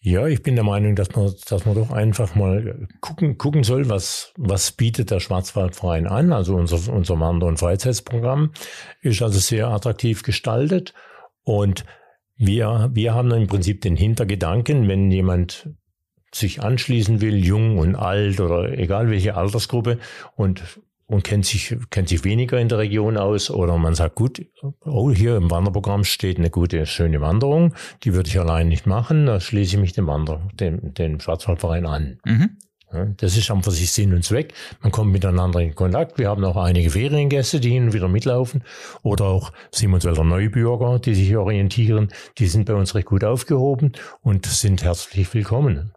[0.04, 3.88] Ja, ich bin der Meinung, dass man, dass man doch einfach mal gucken, gucken soll,
[3.88, 6.32] was, was bietet der Schwarzwaldverein an.
[6.32, 8.50] Also unser, unser Wander- und Freizeitsprogramm
[9.00, 10.92] ist also sehr attraktiv gestaltet.
[11.44, 11.84] Und
[12.36, 15.70] wir, wir haben im Prinzip den Hintergedanken, wenn jemand
[16.34, 20.00] sich anschließen will, jung und alt oder egal welche Altersgruppe
[20.34, 20.80] und
[21.12, 24.46] und kennt sich, kennt sich weniger in der Region aus oder man sagt, gut,
[24.85, 29.27] oh, hier im Wanderprogramm steht eine gute, schöne Wanderung, die würde ich allein nicht machen,
[29.27, 32.18] da schließe ich mich dem Wander, dem, dem Schwarzwaldverein an.
[32.25, 32.57] Mhm.
[32.94, 34.55] Ja, das ist einfach sich Sinn und Zweck.
[34.81, 36.18] Man kommt miteinander in Kontakt.
[36.18, 38.64] Wir haben auch einige Feriengäste, die hin und wieder mitlaufen.
[39.03, 42.09] Oder auch Simonswälder Neubürger, die sich orientieren.
[42.37, 45.92] Die sind bei uns recht gut aufgehoben und sind herzlich willkommen.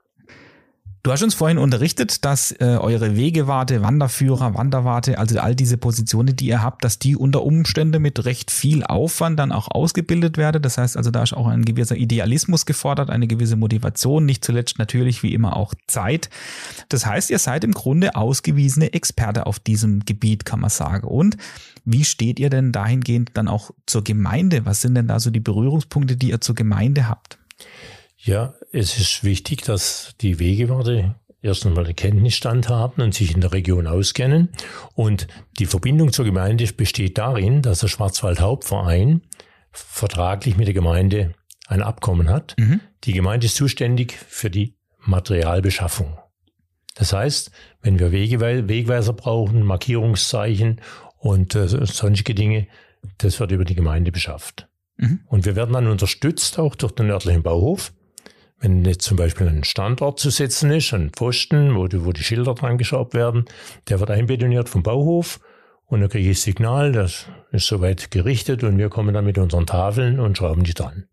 [1.05, 6.35] Du hast uns vorhin unterrichtet, dass äh, eure Wegewarte, Wanderführer, Wanderwarte, also all diese Positionen,
[6.35, 10.63] die ihr habt, dass die unter Umständen mit recht viel Aufwand dann auch ausgebildet werden.
[10.63, 14.79] Das heißt also, da ist auch ein gewisser Idealismus gefordert, eine gewisse Motivation, nicht zuletzt
[14.79, 16.31] natürlich wie immer auch Zeit.
[16.89, 21.07] Das heißt, ihr seid im Grunde ausgewiesene Experte auf diesem Gebiet, kann man sagen.
[21.07, 21.37] Und
[21.83, 24.65] wie steht ihr denn dahingehend dann auch zur Gemeinde?
[24.65, 27.37] Was sind denn da so die Berührungspunkte, die ihr zur Gemeinde habt?
[28.17, 33.39] Ja, es ist wichtig, dass die Wegewarte erst einmal den Kenntnisstand haben und sich in
[33.39, 34.49] der Region auskennen.
[34.95, 35.27] Und
[35.59, 39.21] die Verbindung zur Gemeinde besteht darin, dass der Schwarzwald-Hauptverein
[39.71, 41.35] vertraglich mit der Gemeinde
[41.67, 42.55] ein Abkommen hat.
[42.57, 42.81] Mhm.
[43.05, 46.17] Die Gemeinde ist zuständig für die Materialbeschaffung.
[46.95, 50.81] Das heißt, wenn wir Wegweiser brauchen, Markierungszeichen
[51.17, 52.67] und äh, sonstige Dinge,
[53.19, 54.67] das wird über die Gemeinde beschafft.
[54.97, 55.21] Mhm.
[55.27, 57.93] Und wir werden dann unterstützt auch durch den örtlichen Bauhof
[58.59, 62.23] wenn jetzt zum Beispiel ein Standort zu setzen ist, ein Pfosten, wo die, wo die
[62.23, 63.45] Schilder dran geschraubt werden,
[63.89, 65.39] der wird einbetoniert vom Bauhof
[65.87, 69.65] und dann kriege ich Signal, das ist soweit gerichtet und wir kommen dann mit unseren
[69.65, 71.05] Tafeln und schrauben die dran.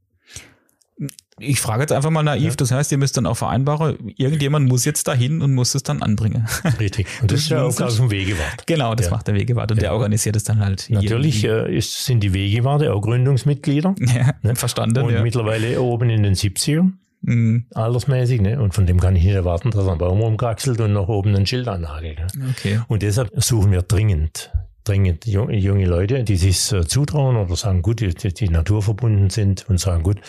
[1.38, 2.54] Ich frage jetzt einfach mal naiv, ja.
[2.56, 6.02] das heißt, ihr müsst dann auch vereinbaren, irgendjemand muss jetzt dahin und muss es dann
[6.02, 6.46] anbringen.
[6.78, 7.06] Richtig.
[7.20, 8.66] Und das, das ist ja Aufgabe vom Wegewart.
[8.66, 9.12] Genau, das ja.
[9.12, 9.84] macht der Wegewart und ja.
[9.84, 10.88] der organisiert es dann halt.
[10.90, 13.94] Natürlich äh, ist, sind die Wegewarte auch Gründungsmitglieder.
[14.12, 14.54] Ja, ne?
[14.54, 15.04] verstanden.
[15.04, 16.92] Und mittlerweile oben in den 70ern.
[17.22, 17.66] Mhm.
[17.72, 18.60] Altersmäßig, ne?
[18.60, 21.34] Und von dem kann ich nicht erwarten, dass er einen Baum rumkraxelt und nach oben
[21.34, 22.18] ein Schild anhagelt.
[22.34, 22.46] Ne?
[22.50, 22.80] Okay.
[22.88, 24.50] Und deshalb suchen wir dringend,
[24.84, 29.78] dringend junge Leute, die sich äh, zutrauen oder sagen, gut, die, die naturverbunden sind und
[29.78, 30.20] sagen, gut,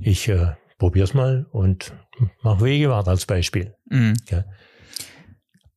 [0.00, 1.92] ich äh, probier's mal und
[2.42, 3.74] mach Wegewart als Beispiel.
[3.88, 4.14] Mhm.
[4.28, 4.44] Ja.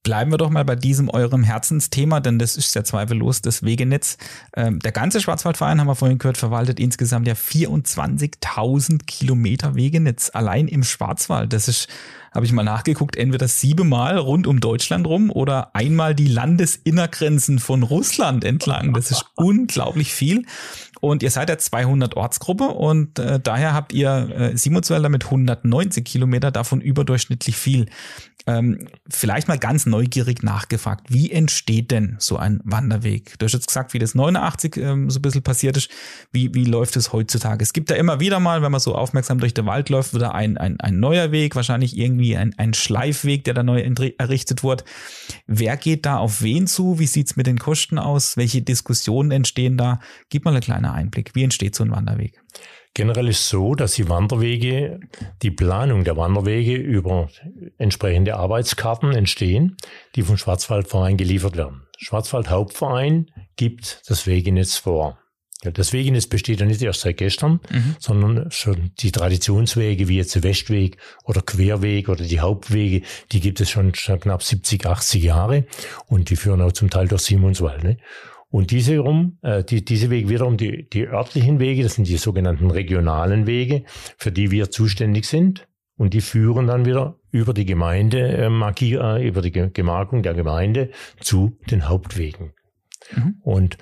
[0.05, 4.19] Bleiben wir doch mal bei diesem eurem Herzensthema, denn das ist ja zweifellos das Wegenetz.
[4.55, 10.67] Ähm, der ganze Schwarzwaldverein, haben wir vorhin gehört, verwaltet insgesamt ja 24.000 Kilometer Wegenetz allein
[10.67, 11.53] im Schwarzwald.
[11.53, 11.87] Das ist,
[12.35, 17.81] habe ich mal nachgeguckt, entweder siebenmal rund um Deutschland rum oder einmal die Landesinnergrenzen von
[17.81, 18.93] Russland entlang.
[18.93, 20.45] Das ist unglaublich viel.
[21.01, 26.05] Und ihr seid ja 200 Ortsgruppe und äh, daher habt ihr äh, Simonswälder mit 190
[26.05, 27.87] Kilometer, davon überdurchschnittlich viel.
[28.47, 33.39] Ähm, vielleicht mal ganz neugierig nachgefragt, wie entsteht denn so ein Wanderweg?
[33.39, 35.89] Du hast jetzt gesagt, wie das 89 ähm, so ein bisschen passiert ist.
[36.31, 37.63] Wie, wie läuft es heutzutage?
[37.63, 40.35] Es gibt da immer wieder mal, wenn man so aufmerksam durch den Wald läuft, wieder
[40.35, 43.81] ein, ein, ein neuer Weg, wahrscheinlich irgendwie ein, ein Schleifweg, der da neu
[44.17, 44.85] errichtet wird.
[45.47, 46.99] Wer geht da auf wen zu?
[46.99, 48.37] Wie sieht's mit den Kosten aus?
[48.37, 49.99] Welche Diskussionen entstehen da?
[50.29, 51.31] Gib mal einen kleinen Einblick.
[51.33, 52.39] Wie entsteht so ein Wanderweg?
[52.95, 55.01] Generell ist so, dass die Wanderwege,
[55.41, 57.29] die Planung der Wanderwege über
[57.77, 59.75] entsprechende Arbeitskarten entstehen,
[60.15, 61.83] die vom Schwarzwaldverein geliefert werden.
[61.97, 65.19] Schwarzwald Hauptverein gibt das Wegenetz vor.
[65.61, 67.95] Das Wegenetz besteht ja nicht erst seit gestern, mhm.
[67.99, 73.59] sondern schon die Traditionswege wie jetzt der Westweg oder Querweg oder die Hauptwege, die gibt
[73.59, 75.65] es schon, schon knapp 70, 80 Jahre
[76.07, 77.83] und die führen auch zum Teil durch Simonswald.
[77.83, 77.97] Ne?
[78.55, 82.15] Und diese, rum, äh, die, diese Wege wiederum, die, die örtlichen Wege, das sind die
[82.15, 83.83] sogenannten regionalen Wege,
[84.15, 85.67] für die wir zuständig sind.
[85.97, 90.33] Und die führen dann wieder über die Gemeinde, äh, markier, äh, über die Gemarkung der
[90.35, 92.53] Gemeinde zu den Hauptwegen.
[93.13, 93.41] Mhm.
[93.41, 93.77] Und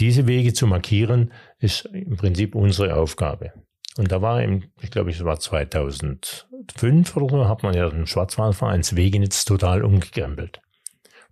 [0.00, 3.52] diese Wege zu markieren, ist im Prinzip unsere Aufgabe.
[3.98, 8.06] Und da war im, ich glaube, es war 2005 oder so, hat man ja den
[8.06, 10.62] Schwarzwaldvereins Wegenetz total umgekrempelt.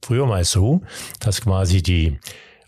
[0.03, 0.83] Früher war es so,
[1.21, 2.19] dass quasi die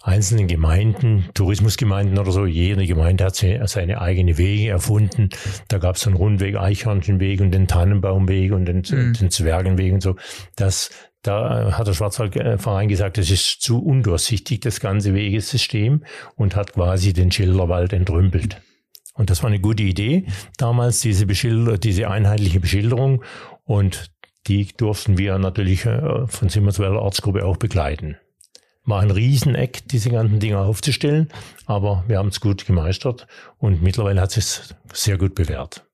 [0.05, 5.31] einzelnen Gemeinden, Tourismusgemeinden oder so, jede Gemeinde hat seine eigene Wege erfunden.
[5.69, 9.15] Da gab es den Rundweg, Eichhörnchenweg und den Tannenbaumweg und den, mhm.
[9.15, 10.17] den Zwergenweg und so.
[10.57, 10.91] Das,
[11.23, 16.05] da hat der Schwarzwaldverein gesagt, das ist zu undurchsichtig, das ganze Wegesystem
[16.37, 18.61] und hat quasi den Schilderwald entrümpelt.
[19.15, 20.27] Und das war eine gute Idee,
[20.59, 23.25] damals diese, Beschilder, diese einheitliche Beschilderung.
[23.63, 24.11] Und
[24.49, 28.19] die durften wir natürlich äh, von Simmerswälder Ortsgruppe auch begleiten.
[28.87, 31.29] War ein Rieseneck, diese ganzen Dinge aufzustellen,
[31.67, 33.27] aber wir haben es gut gemeistert
[33.59, 35.87] und mittlerweile hat es sehr gut bewährt.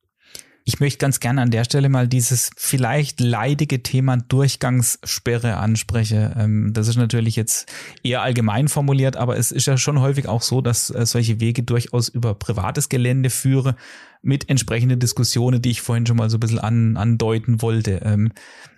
[0.64, 6.33] Ich möchte ganz gerne an der Stelle mal dieses vielleicht leidige Thema Durchgangssperre ansprechen.
[6.38, 7.72] Ähm, das ist natürlich jetzt
[8.03, 11.62] eher allgemein formuliert, aber es ist ja schon häufig auch so, dass äh, solche Wege
[11.62, 13.74] durchaus über privates Gelände führen
[14.22, 18.00] mit entsprechenden Diskussionen, die ich vorhin schon mal so ein bisschen an, andeuten wollte.
[18.04, 18.33] Ähm,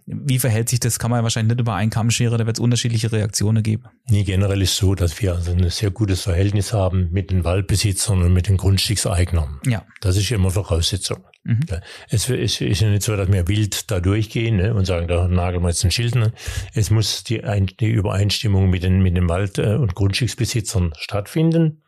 [0.06, 0.98] wie verhält sich das?
[0.98, 3.84] Kann man ja wahrscheinlich nicht über einen Kamm scheren, da wird es unterschiedliche Reaktionen geben.
[4.08, 8.22] Nee, generell ist so, dass wir also ein sehr gutes Verhältnis haben mit den Waldbesitzern
[8.22, 9.60] und mit den Grundstückseignern.
[9.66, 9.84] Ja.
[10.00, 11.24] Das ist immer Voraussetzung.
[11.44, 11.60] Mhm.
[12.08, 15.62] Es ist ja nicht so, dass wir wild da durchgehen ne, und sagen, da nageln
[15.62, 16.14] wir jetzt ein Schild.
[16.14, 16.32] Ne.
[16.74, 21.81] Es muss die, Ein die Übereinstimmung mit den, mit den Wald- äh, und Grundstücksbesitzern stattfinden.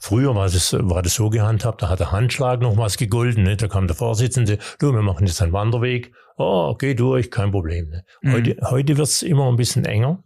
[0.00, 3.44] Früher war das, war das so gehandhabt, da hat der Handschlag noch was gegolten.
[3.44, 3.56] Ne?
[3.56, 7.90] Da kam der Vorsitzende, du, wir machen jetzt einen Wanderweg oh, geh durch, kein Problem.
[7.90, 8.04] Ne?
[8.32, 8.70] Heute, mhm.
[8.70, 10.22] heute wird's immer ein bisschen enger.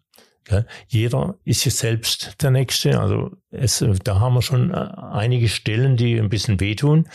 [0.87, 3.01] Jeder ist ja selbst der Nächste.
[3.01, 7.09] Also es, da haben wir schon äh, einige Stellen, die ein bisschen wehtun.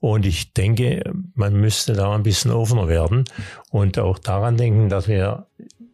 [0.00, 1.02] Und ich denke,
[1.34, 3.24] man müsste da ein bisschen offener werden
[3.70, 5.46] und auch daran denken, dass wir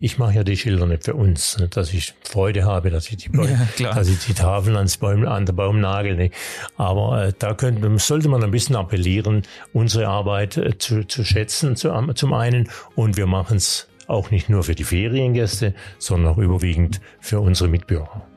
[0.02, 3.18] ich mache ja die Schilder nicht für uns, ne, dass ich Freude habe, dass ich
[3.18, 6.16] die, Bäume, ja, dass ich die Tafeln ans Baum, an der Baum nagel.
[6.16, 6.30] Ne.
[6.78, 9.42] Aber äh, da könnte, sollte man ein bisschen appellieren,
[9.74, 14.48] unsere Arbeit äh, zu, zu schätzen zu, zum einen und wir machen es auch nicht
[14.48, 18.29] nur für die Feriengäste, sondern auch überwiegend für unsere Mitbürger.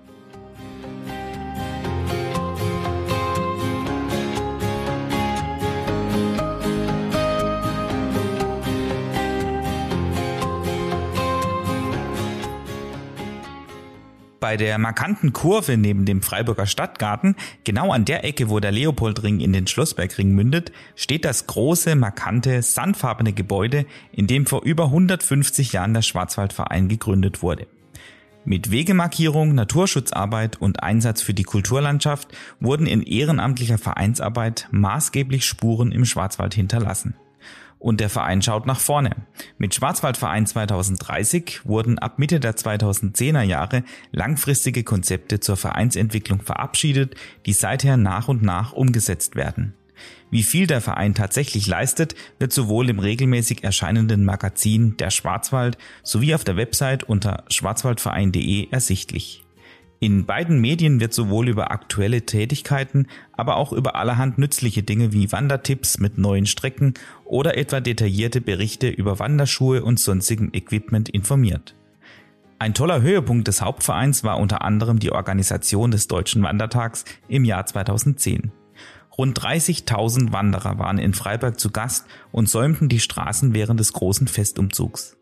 [14.43, 19.39] Bei der markanten Kurve neben dem Freiburger Stadtgarten, genau an der Ecke, wo der Leopoldring
[19.39, 25.71] in den Schlossbergring mündet, steht das große, markante, sandfarbene Gebäude, in dem vor über 150
[25.71, 27.67] Jahren der Schwarzwaldverein gegründet wurde.
[28.43, 32.27] Mit Wegemarkierung, Naturschutzarbeit und Einsatz für die Kulturlandschaft
[32.59, 37.15] wurden in ehrenamtlicher Vereinsarbeit maßgeblich Spuren im Schwarzwald hinterlassen.
[37.83, 39.11] Und der Verein schaut nach vorne.
[39.57, 47.15] Mit Schwarzwaldverein 2030 wurden ab Mitte der 2010er Jahre langfristige Konzepte zur Vereinsentwicklung verabschiedet,
[47.45, 49.73] die seither nach und nach umgesetzt werden.
[50.31, 56.35] Wie viel der Verein tatsächlich leistet, wird sowohl im regelmäßig erscheinenden Magazin Der Schwarzwald sowie
[56.35, 59.42] auf der Website unter schwarzwaldverein.de ersichtlich.
[60.03, 65.31] In beiden Medien wird sowohl über aktuelle Tätigkeiten, aber auch über allerhand nützliche Dinge wie
[65.31, 71.73] Wandertipps mit neuen Strecken oder etwa detaillierte Berichte über Wanderschuhe und sonstigem Equipment informiert.
[72.59, 77.65] Ein toller Höhepunkt des Hauptvereins war unter anderem die Organisation des Deutschen Wandertags im Jahr
[77.65, 78.51] 2010.
[79.17, 84.27] Rund 30.000 Wanderer waren in Freiburg zu Gast und säumten die Straßen während des großen
[84.27, 85.15] Festumzugs.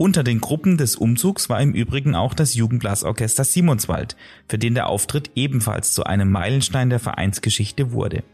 [0.00, 4.16] Unter den Gruppen des Umzugs war im Übrigen auch das Jugendblasorchester Simonswald,
[4.48, 8.24] für den der Auftritt ebenfalls zu einem Meilenstein der Vereinsgeschichte wurde.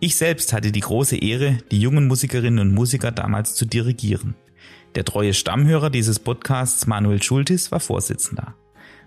[0.00, 4.34] Ich selbst hatte die große Ehre, die jungen Musikerinnen und Musiker damals zu dirigieren.
[4.94, 8.54] Der treue Stammhörer dieses Podcasts Manuel Schultis war Vorsitzender.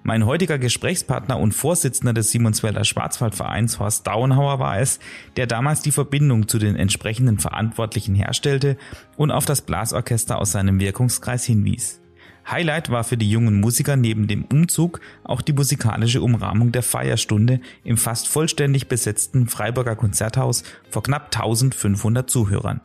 [0.08, 5.00] Mein heutiger Gesprächspartner und Vorsitzender des Simonswälder Schwarzwaldvereins Horst Dauenhauer war es,
[5.36, 8.78] der damals die Verbindung zu den entsprechenden Verantwortlichen herstellte
[9.18, 12.00] und auf das Blasorchester aus seinem Wirkungskreis hinwies.
[12.50, 17.60] Highlight war für die jungen Musiker neben dem Umzug auch die musikalische Umrahmung der Feierstunde
[17.84, 22.80] im fast vollständig besetzten Freiburger Konzerthaus vor knapp 1500 Zuhörern.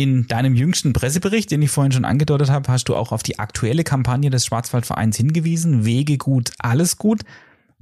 [0.00, 3.38] In deinem jüngsten Pressebericht, den ich vorhin schon angedeutet habe, hast du auch auf die
[3.38, 5.84] aktuelle Kampagne des Schwarzwaldvereins hingewiesen.
[5.84, 7.20] Wege gut, alles gut.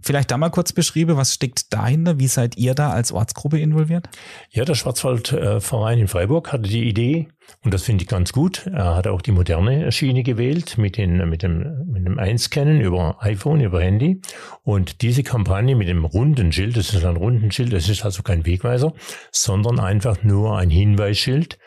[0.01, 2.19] Vielleicht da mal kurz beschrieben, was steckt dahinter?
[2.19, 4.09] Wie seid ihr da als Ortsgruppe involviert?
[4.51, 7.29] Ja, der Schwarzwaldverein in Freiburg hatte die Idee,
[7.65, 8.67] und das finde ich ganz gut.
[8.67, 13.17] Er hat auch die moderne Schiene gewählt mit, den, mit dem, mit dem Einscannen über
[13.21, 14.21] iPhone, über Handy.
[14.63, 18.23] Und diese Kampagne mit dem runden Schild, das ist ein runden Schild, das ist also
[18.23, 18.93] kein Wegweiser,
[19.31, 21.59] sondern einfach nur ein Hinweisschild,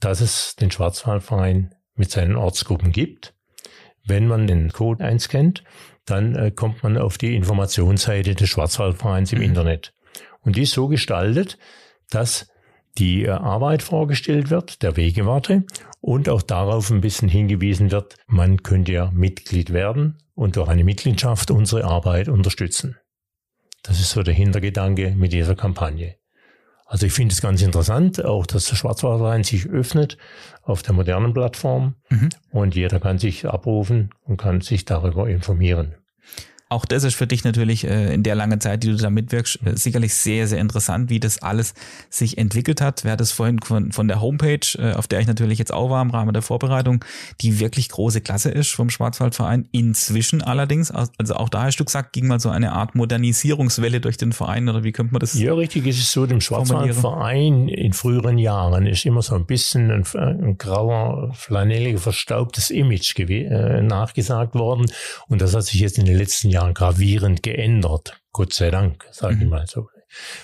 [0.00, 3.34] dass es den Schwarzwaldverein mit seinen Ortsgruppen gibt.
[4.04, 5.64] Wenn man den Code einscannt,
[6.04, 9.46] dann äh, kommt man auf die Informationsseite des Schwarzwaldvereins im mhm.
[9.46, 9.92] Internet.
[10.42, 11.58] Und die ist so gestaltet,
[12.10, 12.48] dass
[12.98, 15.64] die äh, Arbeit vorgestellt wird, der Wegewarte,
[16.00, 20.84] und auch darauf ein bisschen hingewiesen wird, man könnte ja Mitglied werden und durch eine
[20.84, 22.96] Mitgliedschaft unsere Arbeit unterstützen.
[23.82, 26.16] Das ist so der Hintergedanke mit dieser Kampagne.
[26.86, 30.16] Also ich finde es ganz interessant, auch dass der Schwarzwaldverein sich öffnet
[30.62, 32.28] auf der modernen Plattform mhm.
[32.50, 35.96] und jeder kann sich abrufen und kann sich darüber informieren.
[36.68, 39.60] Auch das ist für dich natürlich äh, in der langen Zeit, die du da mitwirkst,
[39.64, 41.74] äh, sicherlich sehr, sehr interessant, wie das alles
[42.10, 43.04] sich entwickelt hat.
[43.04, 45.90] Wer hat es vorhin von, von der Homepage, äh, auf der ich natürlich jetzt auch
[45.90, 47.04] war im Rahmen der Vorbereitung,
[47.40, 49.68] die wirklich große Klasse ist vom Schwarzwaldverein.
[49.70, 54.16] Inzwischen allerdings, also auch da hast du gesagt, ging mal so eine Art Modernisierungswelle durch
[54.16, 55.34] den Verein oder wie könnte man das?
[55.34, 59.92] Ja, richtig ist es so, dem Schwarzwaldverein in früheren Jahren ist immer so ein bisschen
[59.92, 64.86] ein, ein grauer, flanelliger, verstaubtes Image äh, nachgesagt worden
[65.28, 68.18] und das hat sich jetzt in den letzten Jahren Jahren gravierend geändert.
[68.32, 69.42] Gott sei Dank, sage mhm.
[69.42, 69.88] ich mal so.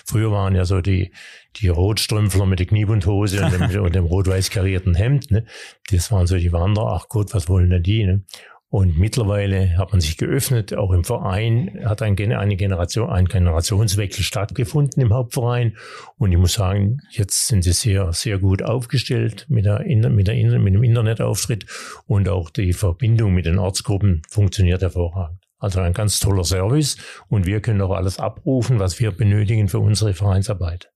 [0.05, 1.11] Früher waren ja so die,
[1.55, 5.45] die Rotstrümpfler mit der Kniebundhose und dem, und dem rot-weiß karierten Hemd, ne?
[5.89, 6.93] Das waren so die Wanderer.
[6.93, 8.23] Ach Gott, was wollen denn die, ne?
[8.69, 14.23] Und mittlerweile hat man sich geöffnet, auch im Verein hat ein, eine Generation, ein Generationswechsel
[14.23, 15.77] stattgefunden im Hauptverein.
[16.17, 20.59] Und ich muss sagen, jetzt sind sie sehr, sehr gut aufgestellt mit, der, mit, der,
[20.59, 21.65] mit dem Internetauftritt
[22.07, 25.42] und auch die Verbindung mit den Ortsgruppen funktioniert hervorragend.
[25.63, 26.97] Also ein ganz toller Service
[27.29, 30.91] und wir können auch alles abrufen, was wir benötigen für unsere Vereinsarbeit.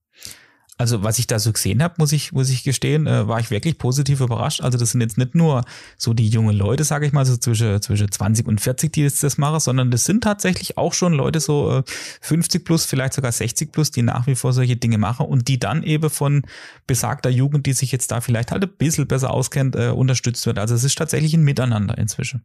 [0.76, 3.50] Also was ich da so gesehen habe, muss ich, muss ich gestehen, äh, war ich
[3.50, 4.60] wirklich positiv überrascht.
[4.60, 5.64] Also das sind jetzt nicht nur
[5.96, 9.22] so die jungen Leute, sage ich mal, so zwischen, zwischen 20 und 40, die jetzt
[9.22, 11.82] das machen, sondern das sind tatsächlich auch schon Leute so äh,
[12.20, 15.58] 50 plus, vielleicht sogar 60 plus, die nach wie vor solche Dinge machen und die
[15.58, 16.42] dann eben von
[16.86, 20.58] besagter Jugend, die sich jetzt da vielleicht halt ein bisschen besser auskennt, äh, unterstützt wird.
[20.58, 22.44] Also es ist tatsächlich ein Miteinander inzwischen.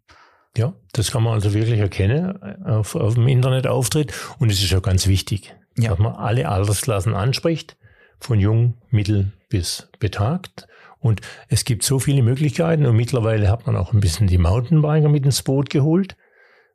[0.56, 4.74] Ja, das kann man also wirklich erkennen äh, auf, auf dem Internetauftritt und es ist
[4.76, 5.90] auch ganz wichtig, ja.
[5.90, 7.76] dass man alle Altersklassen anspricht
[8.20, 10.68] von jung, mittel bis betagt.
[11.00, 15.10] Und es gibt so viele Möglichkeiten und mittlerweile hat man auch ein bisschen die Mountainbiker
[15.10, 16.16] mit ins Boot geholt.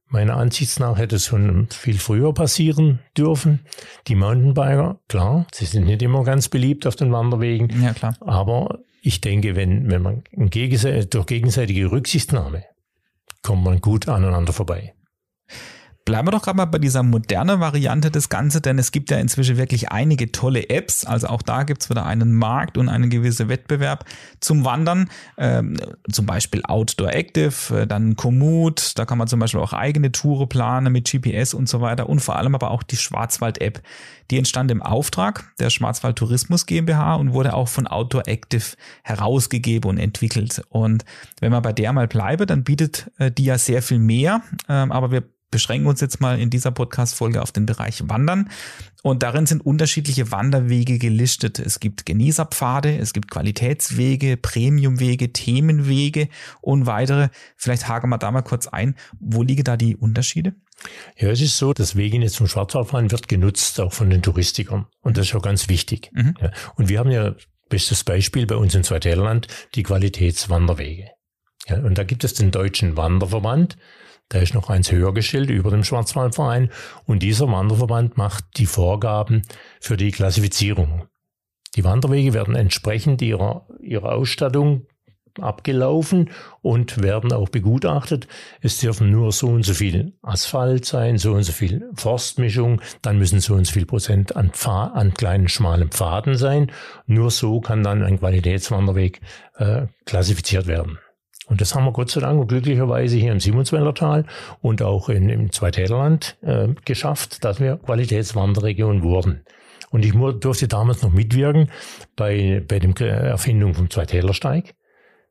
[0.08, 3.60] Meiner Ansicht nach hätte es schon viel früher passieren dürfen.
[4.06, 7.70] Die Mountainbiker, klar, sie sind nicht immer ganz beliebt auf den Wanderwegen.
[7.82, 8.14] Ja, klar.
[8.20, 12.64] Aber ich denke, wenn, wenn man durch gegenseitige Rücksichtnahme
[13.42, 14.94] kommt man gut aneinander vorbei.
[16.08, 19.18] Bleiben wir doch gerade mal bei dieser modernen Variante des Ganzen, denn es gibt ja
[19.18, 21.04] inzwischen wirklich einige tolle Apps.
[21.04, 24.06] Also auch da gibt es wieder einen Markt und einen gewissen Wettbewerb
[24.40, 25.10] zum Wandern.
[25.36, 25.76] Ähm,
[26.10, 30.48] zum Beispiel Outdoor Active, äh, dann Komoot, da kann man zum Beispiel auch eigene Touren
[30.48, 33.82] planen mit GPS und so weiter und vor allem aber auch die Schwarzwald-App.
[34.30, 39.90] Die entstand im Auftrag der Schwarzwald Tourismus GmbH und wurde auch von Outdoor Active herausgegeben
[39.90, 40.62] und entwickelt.
[40.70, 41.04] Und
[41.40, 44.40] wenn man bei der mal bleibe, dann bietet äh, die ja sehr viel mehr,
[44.70, 48.50] ähm, aber wir beschränken uns jetzt mal in dieser Podcast-Folge auf den Bereich Wandern.
[49.02, 51.58] Und darin sind unterschiedliche Wanderwege gelistet.
[51.58, 56.28] Es gibt Genießerpfade, es gibt Qualitätswege, Premiumwege, Themenwege
[56.60, 57.28] und weitere.
[57.56, 58.96] Vielleicht haken wir da mal kurz ein.
[59.18, 60.54] Wo liegen da die Unterschiede?
[61.16, 64.86] Ja, es ist so, das Wegenetz zum Schwarzwaldfahren wird genutzt auch von den Touristikern.
[65.00, 66.10] Und das ist auch ganz wichtig.
[66.12, 66.34] Mhm.
[66.40, 67.34] Ja, und wir haben ja
[67.68, 71.08] bestes Beispiel bei uns in Zweiterland die Qualitätswanderwege.
[71.68, 73.76] Ja, und da gibt es den Deutschen Wanderverband,
[74.28, 76.70] da ist noch eins höher gestellt über dem Schwarzwaldverein.
[77.06, 79.42] Und dieser Wanderverband macht die Vorgaben
[79.80, 81.06] für die Klassifizierung.
[81.76, 84.86] Die Wanderwege werden entsprechend ihrer, ihrer Ausstattung
[85.40, 86.30] abgelaufen
[86.62, 88.26] und werden auch begutachtet.
[88.60, 93.18] Es dürfen nur so und so viel Asphalt sein, so und so viel Forstmischung, dann
[93.18, 96.72] müssen so und so viel Prozent an, Pfad, an kleinen schmalen Pfaden sein.
[97.06, 99.20] Nur so kann dann ein Qualitätswanderweg
[99.56, 100.98] äh, klassifiziert werden.
[101.48, 104.24] Und das haben wir Gott sei Dank und glücklicherweise hier im Simonswälder Tal
[104.60, 109.44] und auch in, im Zweitälerland äh, geschafft, dass wir Qualitätswanderregion wurden.
[109.90, 111.70] Und ich durfte damals noch mitwirken
[112.14, 114.74] bei, bei der Erfindung vom Zweitälersteig.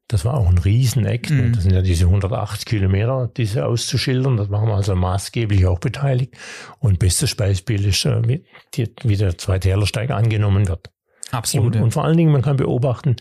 [0.08, 1.30] Das war auch ein Rieseneck.
[1.30, 1.54] Mhm.
[1.54, 4.38] Das sind ja diese 108 Kilometer, diese auszuschildern.
[4.38, 6.34] Das waren wir also maßgeblich auch beteiligt.
[6.80, 8.44] Und bestes Beispiel ist, äh, wie,
[9.04, 10.90] wie der Zweitälersteig angenommen wird.
[11.32, 11.76] Absolut.
[11.76, 13.18] Und, und vor allen Dingen, man kann beobachten,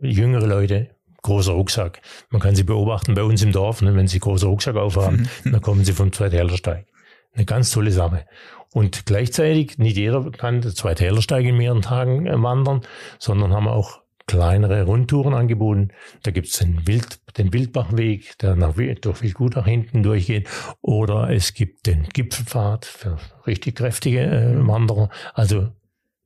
[0.00, 0.88] jüngere Leute
[1.22, 2.00] großer Rucksack.
[2.30, 5.52] Man kann sie beobachten bei uns im Dorf, ne, wenn sie großer Rucksack aufhaben, mhm.
[5.52, 6.86] dann kommen sie vom Zweithällersteig.
[7.34, 8.26] Eine ganz tolle Sache.
[8.72, 12.82] Und gleichzeitig, nicht jeder kann den Zweithällersteig in mehreren Tagen äh, wandern,
[13.18, 15.88] sondern haben auch kleinere Rundtouren angeboten.
[16.22, 20.48] Da gibt's den, Wild, den Wildbachweg, der nach, durch Wildgut hinten durchgeht.
[20.82, 25.10] Oder es gibt den Gipfelpfad für richtig kräftige äh, Wanderer.
[25.34, 25.72] Also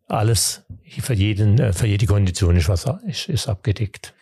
[0.07, 0.67] alles
[1.01, 4.13] für jeden, äh, für jede Kondition ist was ist, ist abgedeckt.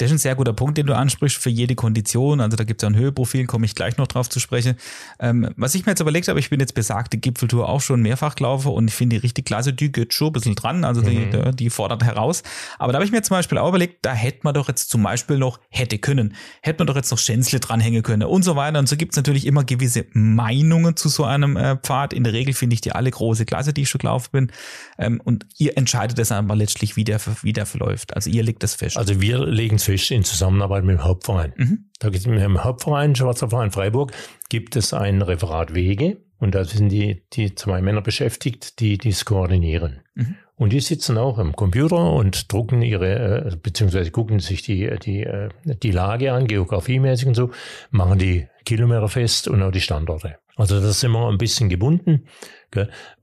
[0.00, 2.40] Das ist ein sehr guter Punkt, den du ansprichst für jede Kondition.
[2.40, 4.76] Also da gibt es ja ein Höheprofil, komme ich gleich noch drauf zu sprechen.
[5.18, 8.34] Ähm, was ich mir jetzt überlegt habe, ich bin jetzt besagte Gipfeltour auch schon mehrfach
[8.34, 11.26] gelaufen und ich finde die richtig klasse, die geht schon ein bisschen dran, also die,
[11.26, 11.54] mhm.
[11.54, 12.42] die fordert heraus.
[12.78, 15.02] Aber da habe ich mir zum Beispiel auch überlegt, da hätte man doch jetzt zum
[15.02, 18.78] Beispiel noch, hätte können, hätte man doch jetzt noch Schänzle dranhängen können und so weiter.
[18.78, 22.14] Und so gibt es natürlich immer gewisse Meinungen zu so einem äh, Pfad.
[22.14, 24.52] In der Regel finde ich die alle große Klasse, die ich schon gelaufen bin.
[24.96, 28.16] Ähm, und ihr entscheidet das aber letztlich, wie der, wie der verläuft.
[28.16, 28.96] Also ihr legt das fest.
[28.96, 31.52] Also wir legen es Fisch in Zusammenarbeit mit dem Hauptverein.
[31.56, 31.90] Mhm.
[31.98, 34.12] Da gibt es im Hauptverein, Schwarzer Verein Freiburg,
[34.48, 39.24] gibt es ein Referat Wege und da sind die, die zwei Männer beschäftigt, die dies
[39.24, 40.02] koordinieren.
[40.14, 40.36] Mhm.
[40.54, 45.24] Und die sitzen auch am Computer und drucken ihre, äh, beziehungsweise gucken sich die, die,
[45.24, 47.50] äh, die Lage an, geografiemäßig und so,
[47.90, 50.36] machen die Kilometer fest und auch die Standorte.
[50.54, 52.26] Also das sind wir ein bisschen gebunden.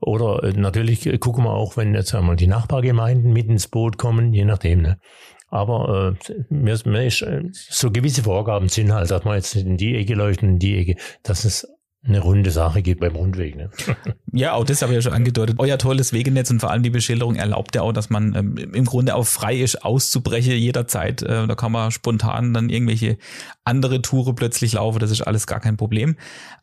[0.00, 4.34] Oder äh, natürlich gucken wir auch, wenn jetzt einmal die Nachbargemeinden mit ins Boot kommen,
[4.34, 4.82] je nachdem.
[4.82, 4.98] Ne?
[5.50, 9.76] Aber äh, mir, mir ist, äh, so gewisse Vorgaben sind halt, dass man jetzt in
[9.76, 11.66] die Ecke und in die Ecke, dass es
[12.04, 13.56] eine runde Sache gibt beim Rundweg.
[13.56, 13.70] Ne?
[14.30, 15.56] Ja, auch das habe ich ja schon angedeutet.
[15.58, 18.84] Euer tolles Wegenetz und vor allem die Beschilderung erlaubt ja auch, dass man ähm, im
[18.84, 21.22] Grunde auch frei ist, auszubrechen jederzeit.
[21.22, 23.16] Äh, da kann man spontan dann irgendwelche
[23.64, 24.98] andere Touren plötzlich laufen.
[24.98, 26.16] Das ist alles gar kein Problem.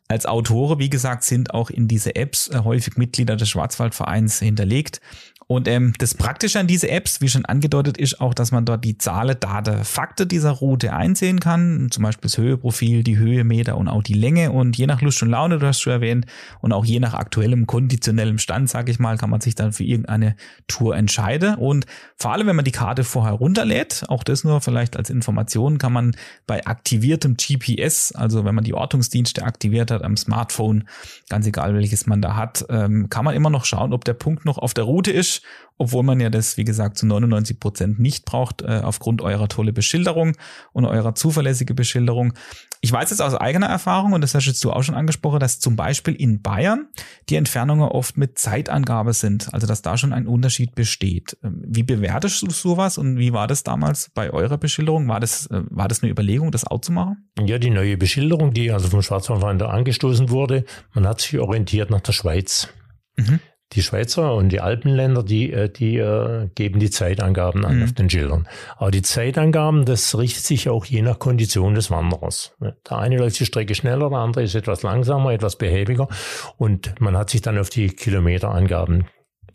[0.08, 5.00] Als Autoren, wie gesagt, sind auch in diese Apps äh, häufig Mitglieder des Schwarzwaldvereins hinterlegt.
[5.48, 8.84] Und ähm, das Praktische an diese Apps, wie schon angedeutet, ist auch, dass man dort
[8.84, 11.86] die Zahlen, Daten, Fakten dieser Route einsehen kann.
[11.92, 14.50] Zum Beispiel das Höheprofil, die Höhemeter und auch die Länge.
[14.50, 16.26] Und je nach Lust und Laune, du hast schon erwähnt,
[16.62, 19.84] und auch je nach aktuellem konditionellem Stand, sage ich mal, kann man sich dann für
[19.84, 20.34] irgendeine
[20.66, 21.54] Tour entscheiden.
[21.54, 21.86] Und
[22.16, 25.92] vor allem, wenn man die Karte vorher runterlädt, auch das nur vielleicht als Information, kann
[25.92, 26.16] man
[26.48, 30.88] bei aktiviertem GPS, also wenn man die Ortungsdienste aktiviert hat am Smartphone,
[31.28, 34.44] ganz egal welches man da hat, ähm, kann man immer noch schauen, ob der Punkt
[34.44, 35.35] noch auf der Route ist
[35.78, 39.72] obwohl man ja das, wie gesagt, zu 99 Prozent nicht braucht, äh, aufgrund eurer tolle
[39.72, 40.36] Beschilderung
[40.72, 42.32] und eurer zuverlässige Beschilderung.
[42.80, 45.60] Ich weiß jetzt aus eigener Erfahrung, und das hast jetzt du auch schon angesprochen, dass
[45.60, 46.88] zum Beispiel in Bayern
[47.28, 51.36] die Entfernungen oft mit Zeitangabe sind, also dass da schon ein Unterschied besteht.
[51.42, 55.08] Ähm, wie bewertest du sowas und wie war das damals bei eurer Beschilderung?
[55.08, 57.28] War das, äh, war das eine Überlegung, das auch zu machen?
[57.44, 60.64] Ja, die neue Beschilderung, die also vom Schwarzwaldverein angestoßen wurde,
[60.94, 62.68] man hat sich orientiert nach der Schweiz.
[63.16, 63.40] Mhm
[63.72, 67.84] die Schweizer und die Alpenländer, die, äh, die äh, geben die Zeitangaben an mhm.
[67.84, 68.48] auf den Schildern.
[68.76, 72.54] Aber die Zeitangaben, das richtet sich auch je nach Kondition des Wanderers.
[72.60, 76.08] Der eine läuft die Strecke schneller, der andere ist etwas langsamer, etwas behäbiger.
[76.56, 79.06] Und man hat sich dann auf die Kilometerangaben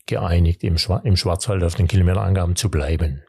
[0.07, 3.24] geeinigt, im, Schwarzwald auf den Kilometerangaben zu bleiben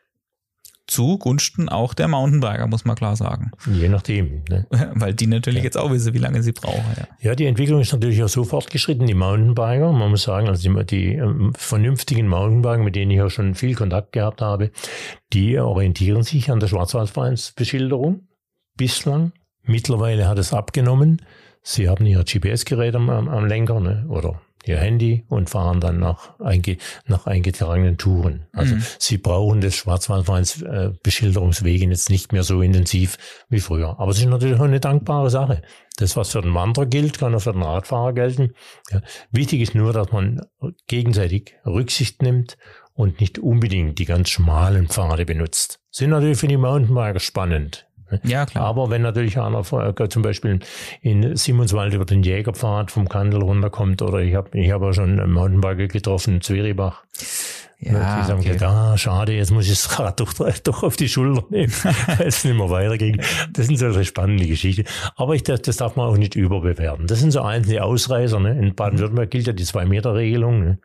[0.92, 3.50] zugunsten auch der Mountainbiker, muss man klar sagen.
[3.66, 4.42] Je nachdem.
[4.48, 4.66] Ne?
[4.94, 5.64] Weil die natürlich ja.
[5.64, 6.84] jetzt auch wissen, wie lange sie brauchen.
[6.96, 7.30] Ja.
[7.30, 10.86] ja, die Entwicklung ist natürlich auch so fortgeschritten, die Mountainbiker, man muss sagen, also die,
[10.86, 14.70] die ähm, vernünftigen Mountainbiker, mit denen ich auch schon viel Kontakt gehabt habe,
[15.32, 18.28] die orientieren sich an der Schwarzwaldvereinsbeschilderung
[18.76, 19.32] bislang.
[19.64, 21.22] Mittlerweile hat es abgenommen.
[21.62, 24.04] Sie haben ihr GPS-Gerät am, am Lenker ne?
[24.08, 28.46] oder ihr Handy und fahren dann nach, einge, nach eingetragenen Touren.
[28.52, 28.82] Also mhm.
[28.98, 33.98] sie brauchen das Schwarzwaldvereins äh, Beschilderungswegen jetzt nicht mehr so intensiv wie früher.
[33.98, 35.62] Aber es ist natürlich auch eine dankbare Sache.
[35.96, 38.54] Das, was für den Wanderer gilt, kann auch für den Radfahrer gelten.
[38.90, 39.02] Ja.
[39.30, 40.40] Wichtig ist nur, dass man
[40.86, 42.56] gegenseitig Rücksicht nimmt
[42.94, 45.78] und nicht unbedingt die ganz schmalen Pfade benutzt.
[45.90, 47.86] Sind natürlich für die Mountainbiker spannend.
[48.24, 48.64] Ja, klar.
[48.64, 50.60] Aber wenn natürlich einer äh, zum Beispiel
[51.00, 55.20] in Simonswald über den Jägerpfad vom Kandel runterkommt oder ich habe ich hab auch schon
[55.20, 57.04] einen Mountainbiker getroffen in Zweribach.
[57.84, 58.64] Ja, die sagen, okay.
[58.64, 60.32] ah, schade, jetzt muss ich das Rad doch,
[60.62, 63.20] doch auf die Schulter nehmen, weil es nicht mehr weiterging.
[63.52, 64.84] Das sind solche spannende Geschichten.
[65.16, 67.08] Aber ich, das, das darf man auch nicht überbewerten.
[67.08, 68.38] Das sind so einzelne Ausreißer.
[68.38, 68.56] Ne?
[68.56, 70.60] In Baden-Württemberg gilt ja die Zwei-Meter-Regelung.
[70.60, 70.78] Ne?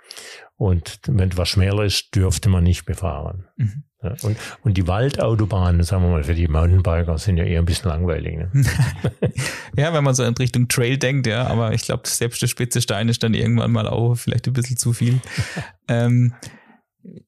[0.55, 3.45] Und wenn etwas schmäler ist, dürfte man nicht befahren.
[3.57, 3.83] Mhm.
[4.03, 7.65] Ja, und, und die Waldautobahnen, sagen wir mal, für die Mountainbiker sind ja eher ein
[7.65, 8.37] bisschen langweilig.
[8.37, 8.51] Ne?
[9.75, 12.79] ja, wenn man so in Richtung Trail denkt, ja, aber ich glaube, selbst der spitze
[12.81, 15.19] Stein ist dann irgendwann mal auch vielleicht ein bisschen zu viel.
[15.87, 16.33] ähm,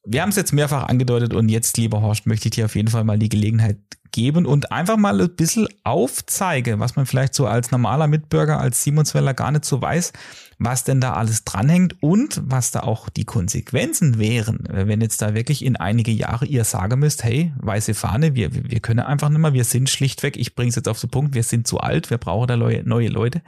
[0.05, 2.89] wir haben es jetzt mehrfach angedeutet und jetzt, lieber Horst, möchte ich dir auf jeden
[2.89, 3.78] Fall mal die Gelegenheit
[4.11, 8.84] geben und einfach mal ein bisschen aufzeige, was man vielleicht so als normaler Mitbürger, als
[8.84, 10.13] Simonsweller gar nicht so weiß,
[10.60, 15.34] was denn da alles dranhängt und was da auch die Konsequenzen wären, wenn jetzt da
[15.34, 19.39] wirklich in einige Jahre ihr sagen müsst, hey, weiße Fahne, wir, wir können einfach nicht
[19.39, 22.10] mehr, wir sind schlichtweg, ich bringe es jetzt auf den Punkt, wir sind zu alt,
[22.10, 23.41] wir brauchen da neue Leute.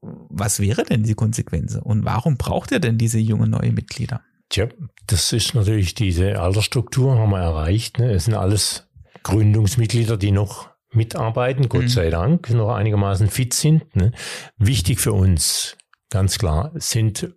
[0.00, 4.22] Was wäre denn die Konsequenz und warum braucht ihr denn diese jungen neue Mitglieder?
[4.48, 4.66] Tja,
[5.06, 7.98] das ist natürlich diese Altersstruktur, haben wir erreicht.
[7.98, 8.10] Ne?
[8.12, 8.88] Es sind alles
[9.22, 11.88] Gründungsmitglieder, die noch mitarbeiten, Gott mhm.
[11.88, 13.94] sei Dank, noch einigermaßen fit sind.
[13.94, 14.12] Ne?
[14.56, 15.76] Wichtig für uns,
[16.10, 17.34] ganz klar, sind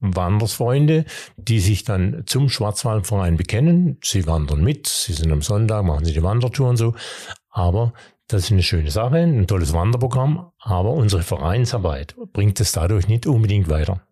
[0.00, 1.04] Wandersfreunde,
[1.36, 3.98] die sich dann zum Schwarzwaldverein bekennen.
[4.02, 6.94] Sie wandern mit, sie sind am Sonntag, machen sie die Wandertour und so.
[7.50, 7.94] Aber
[8.28, 13.26] das ist eine schöne Sache, ein tolles Wanderprogramm, aber unsere Vereinsarbeit bringt es dadurch nicht
[13.26, 14.02] unbedingt weiter.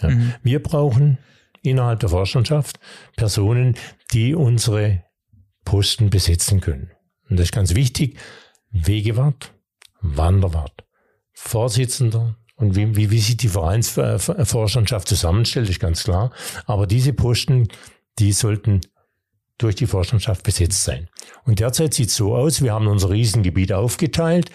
[0.00, 0.10] Ja.
[0.10, 0.34] Mhm.
[0.42, 1.18] Wir brauchen
[1.62, 2.80] innerhalb der Vorstandschaft
[3.16, 3.76] Personen,
[4.12, 5.04] die unsere
[5.64, 6.90] Posten besetzen können.
[7.28, 8.18] Und das ist ganz wichtig.
[8.70, 9.52] Wegewart,
[10.00, 10.84] Wanderwart,
[11.32, 16.32] Vorsitzender und wie, wie, wie sich die Vereinsvorstandschaft zusammenstellt, ist ganz klar.
[16.66, 17.68] Aber diese Posten,
[18.18, 18.80] die sollten
[19.58, 21.08] durch die Vorstandschaft besetzt sein.
[21.44, 24.50] Und derzeit sieht es so aus, wir haben unser Riesengebiet aufgeteilt.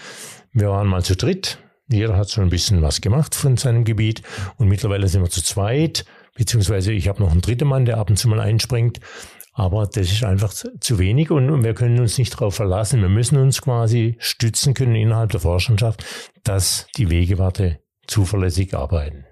[0.51, 1.60] Wir waren mal zu dritt.
[1.89, 4.22] Jeder hat schon ein bisschen was gemacht von seinem Gebiet.
[4.58, 6.05] Und mittlerweile sind wir zu zweit
[6.38, 8.99] beziehungsweise ich habe noch einen dritten Mann, der ab und zu mal einspringt.
[9.53, 13.01] Aber das ist einfach zu wenig und wir können uns nicht darauf verlassen.
[13.01, 16.05] Wir müssen uns quasi stützen können innerhalb der Forschenschaft,
[16.43, 19.26] dass die Wegewarte zuverlässig arbeiten.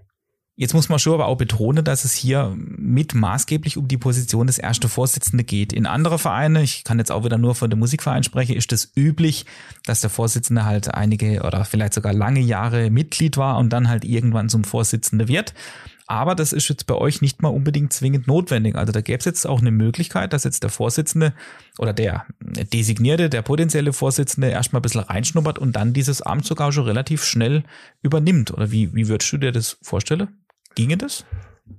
[0.57, 4.47] Jetzt muss man schon aber auch betonen, dass es hier mit maßgeblich um die Position
[4.47, 5.73] des ersten Vorsitzenden geht.
[5.73, 8.93] In anderen Vereinen, ich kann jetzt auch wieder nur von dem Musikverein sprechen, ist es
[8.95, 9.45] üblich,
[9.83, 14.05] dass der Vorsitzende halt einige oder vielleicht sogar lange Jahre Mitglied war und dann halt
[14.05, 15.53] irgendwann zum Vorsitzenden wird.
[16.07, 18.75] Aber das ist jetzt bei euch nicht mal unbedingt zwingend notwendig.
[18.75, 21.33] Also da gäbe es jetzt auch eine Möglichkeit, dass jetzt der Vorsitzende
[21.79, 26.71] oder der designierte, der potenzielle Vorsitzende erstmal ein bisschen reinschnuppert und dann dieses Amt sogar
[26.71, 27.63] schon relativ schnell
[28.03, 28.53] übernimmt.
[28.53, 30.27] Oder wie, wie würdest du dir das vorstellen?
[30.75, 31.25] Ginge das?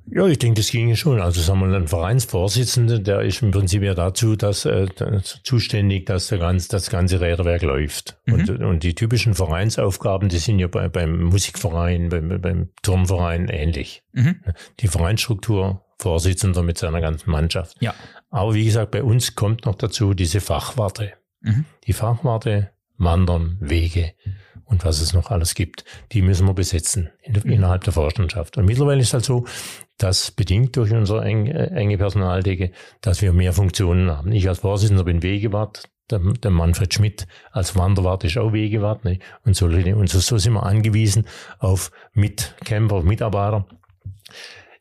[0.08, 1.20] Ja, ich denke, das ginge schon.
[1.20, 4.86] Also sagen wir, ein Vereinsvorsitzender, der ist im Prinzip ja dazu, dass äh,
[5.42, 8.18] zuständig, dass der ganz, das ganze Räderwerk läuft.
[8.26, 8.34] Mhm.
[8.34, 14.04] Und, und die typischen Vereinsaufgaben, die sind ja bei, beim Musikverein, beim, beim Turnverein ähnlich.
[14.12, 14.40] Mhm.
[14.80, 17.76] Die Vereinsstruktur, Vorsitzender mit seiner ganzen Mannschaft.
[17.80, 17.94] Ja.
[18.30, 21.12] Aber wie gesagt, bei uns kommt noch dazu diese Fachwarte.
[21.40, 21.64] Mhm.
[21.86, 24.12] Die Fachwarte, Wandern, Wege
[24.66, 28.56] und was es noch alles gibt, die müssen wir besetzen innerhalb der Vorstandschaft.
[28.56, 29.44] Und mittlerweile ist es halt so,
[29.96, 34.32] dass bedingt durch unsere äh, enge Personaldecke, dass wir mehr Funktionen haben.
[34.32, 39.04] Ich als Vorsitzender bin Wegewart, der, der Manfred Schmidt als Wanderwart ist auch Wegewart.
[39.04, 39.18] Ne?
[39.44, 41.26] Und, so, und so, so sind wir angewiesen
[41.58, 43.66] auf Mitkämpfer, auf Mitarbeiter.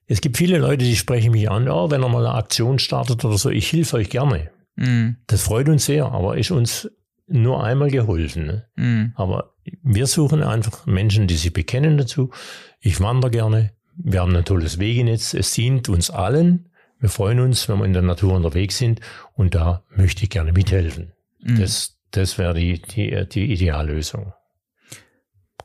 [0.08, 3.26] Es gibt viele Leute, die sprechen mich an, oh, wenn er mal eine Aktion startet
[3.26, 4.52] oder so, ich helfe euch gerne.
[4.76, 5.18] Mhm.
[5.28, 6.92] Das freut uns sehr, aber ist uns
[7.28, 8.46] nur einmal geholfen.
[8.46, 8.66] Ne?
[8.76, 9.14] Mhm.
[9.16, 12.32] Aber wir suchen einfach Menschen, die sich bekennen dazu.
[12.80, 13.72] Ich wandere gerne.
[13.98, 15.34] Wir haben ein tolles Wegenetz.
[15.34, 16.70] Es dient uns allen.
[17.00, 19.02] Wir freuen uns, wenn wir in der Natur unterwegs sind.
[19.34, 21.14] Und da möchte ich gerne mithelfen.
[21.42, 21.60] Mhm.
[21.60, 24.34] Das, das wäre die, die, die Ideallösung.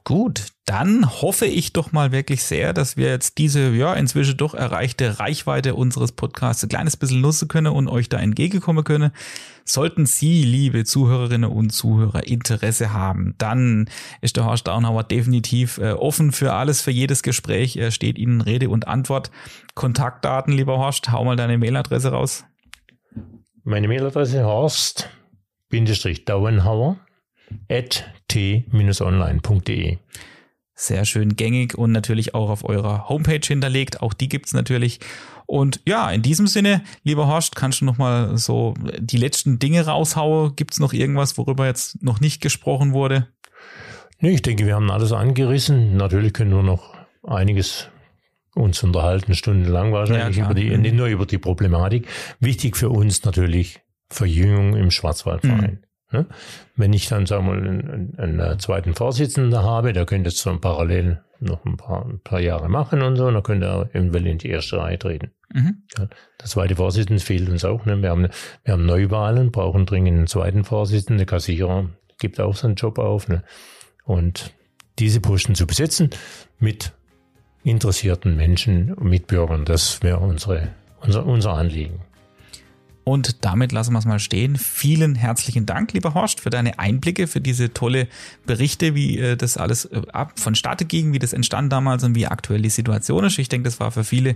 [0.04, 4.54] Gut, dann hoffe ich doch mal wirklich sehr, dass wir jetzt diese ja inzwischen doch
[4.54, 9.10] erreichte Reichweite unseres Podcasts ein kleines bisschen nutzen können und euch da entgegenkommen können.
[9.64, 13.88] Sollten Sie, liebe Zuhörerinnen und Zuhörer, Interesse haben, dann
[14.20, 17.76] ist der Horst Daunhauer definitiv äh, offen für alles, für jedes Gespräch.
[17.76, 19.30] Er steht Ihnen Rede und Antwort.
[19.74, 22.46] Kontaktdaten, lieber Horst, hau mal deine Mailadresse raus.
[23.64, 26.96] Meine Mailadresse Horst-Dauenhauer
[27.68, 29.98] at t-online.de.
[30.74, 34.00] Sehr schön gängig und natürlich auch auf eurer Homepage hinterlegt.
[34.00, 35.00] Auch die gibt's natürlich.
[35.46, 39.84] Und ja, in diesem Sinne, lieber Horst, kannst du noch mal so die letzten Dinge
[39.84, 40.54] raushauen?
[40.56, 43.26] Gibt's noch irgendwas, worüber jetzt noch nicht gesprochen wurde?
[44.20, 45.96] Nee, ich denke, wir haben alles angerissen.
[45.96, 47.88] Natürlich können wir noch einiges
[48.54, 52.06] uns unterhalten, stundenlang wahrscheinlich, ja, über die, nicht nur über die Problematik.
[52.40, 55.80] Wichtig für uns natürlich Verjüngung im Schwarzwaldverein.
[55.82, 55.89] Mhm.
[56.12, 56.26] Ne?
[56.76, 60.56] Wenn ich dann, sagen wir mal, einen, einen zweiten Vorsitzenden habe, der könnte jetzt so
[60.58, 64.38] parallel noch ein paar, ein paar Jahre machen und so, dann könnte er eventuell in
[64.38, 65.30] die erste Reihe treten.
[65.52, 65.82] Mhm.
[65.96, 67.84] Ja, der zweite Vorsitzende fehlt uns auch.
[67.86, 68.00] Ne?
[68.02, 68.28] Wir, haben,
[68.64, 71.18] wir haben Neuwahlen, brauchen dringend einen zweiten Vorsitzenden.
[71.18, 71.88] Der Kassierer
[72.18, 73.28] gibt auch seinen Job auf.
[73.28, 73.42] Ne?
[74.04, 74.52] Und
[74.98, 76.10] diese Posten zu besetzen
[76.58, 76.92] mit
[77.64, 80.68] interessierten Menschen, Mitbürgern, das wäre unsere,
[81.00, 82.00] unser, unser Anliegen.
[83.04, 84.56] Und damit lassen wir es mal stehen.
[84.56, 88.08] Vielen herzlichen Dank, lieber Horst, für deine Einblicke, für diese tolle
[88.46, 92.26] Berichte, wie äh, das alles äh, ab vonstatten ging, wie das entstand damals und wie
[92.26, 93.38] aktuell die Situation ist.
[93.38, 94.34] Ich denke, das war für viele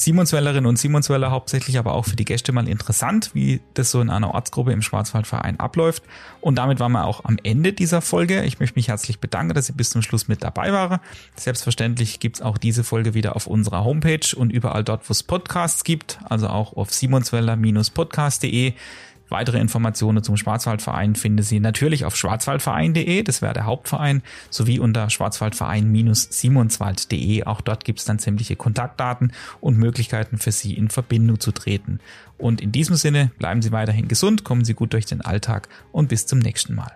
[0.00, 4.08] Simonswellerinnen und Simonsweller hauptsächlich, aber auch für die Gäste mal interessant, wie das so in
[4.08, 6.02] einer Ortsgruppe im Schwarzwaldverein abläuft.
[6.40, 8.42] Und damit waren wir auch am Ende dieser Folge.
[8.44, 11.00] Ich möchte mich herzlich bedanken, dass Sie bis zum Schluss mit dabei waren.
[11.36, 15.84] Selbstverständlich gibt's auch diese Folge wieder auf unserer Homepage und überall dort, wo es Podcasts
[15.84, 18.72] gibt, also auch auf simonsweller-podcast.de.
[19.30, 25.08] Weitere Informationen zum Schwarzwaldverein finden Sie natürlich auf schwarzwaldverein.de, das wäre der Hauptverein, sowie unter
[25.08, 27.44] schwarzwaldverein-simonswald.de.
[27.44, 32.00] Auch dort gibt es dann sämtliche Kontaktdaten und Möglichkeiten für Sie in Verbindung zu treten.
[32.38, 36.08] Und in diesem Sinne bleiben Sie weiterhin gesund, kommen Sie gut durch den Alltag und
[36.08, 36.90] bis zum nächsten Mal.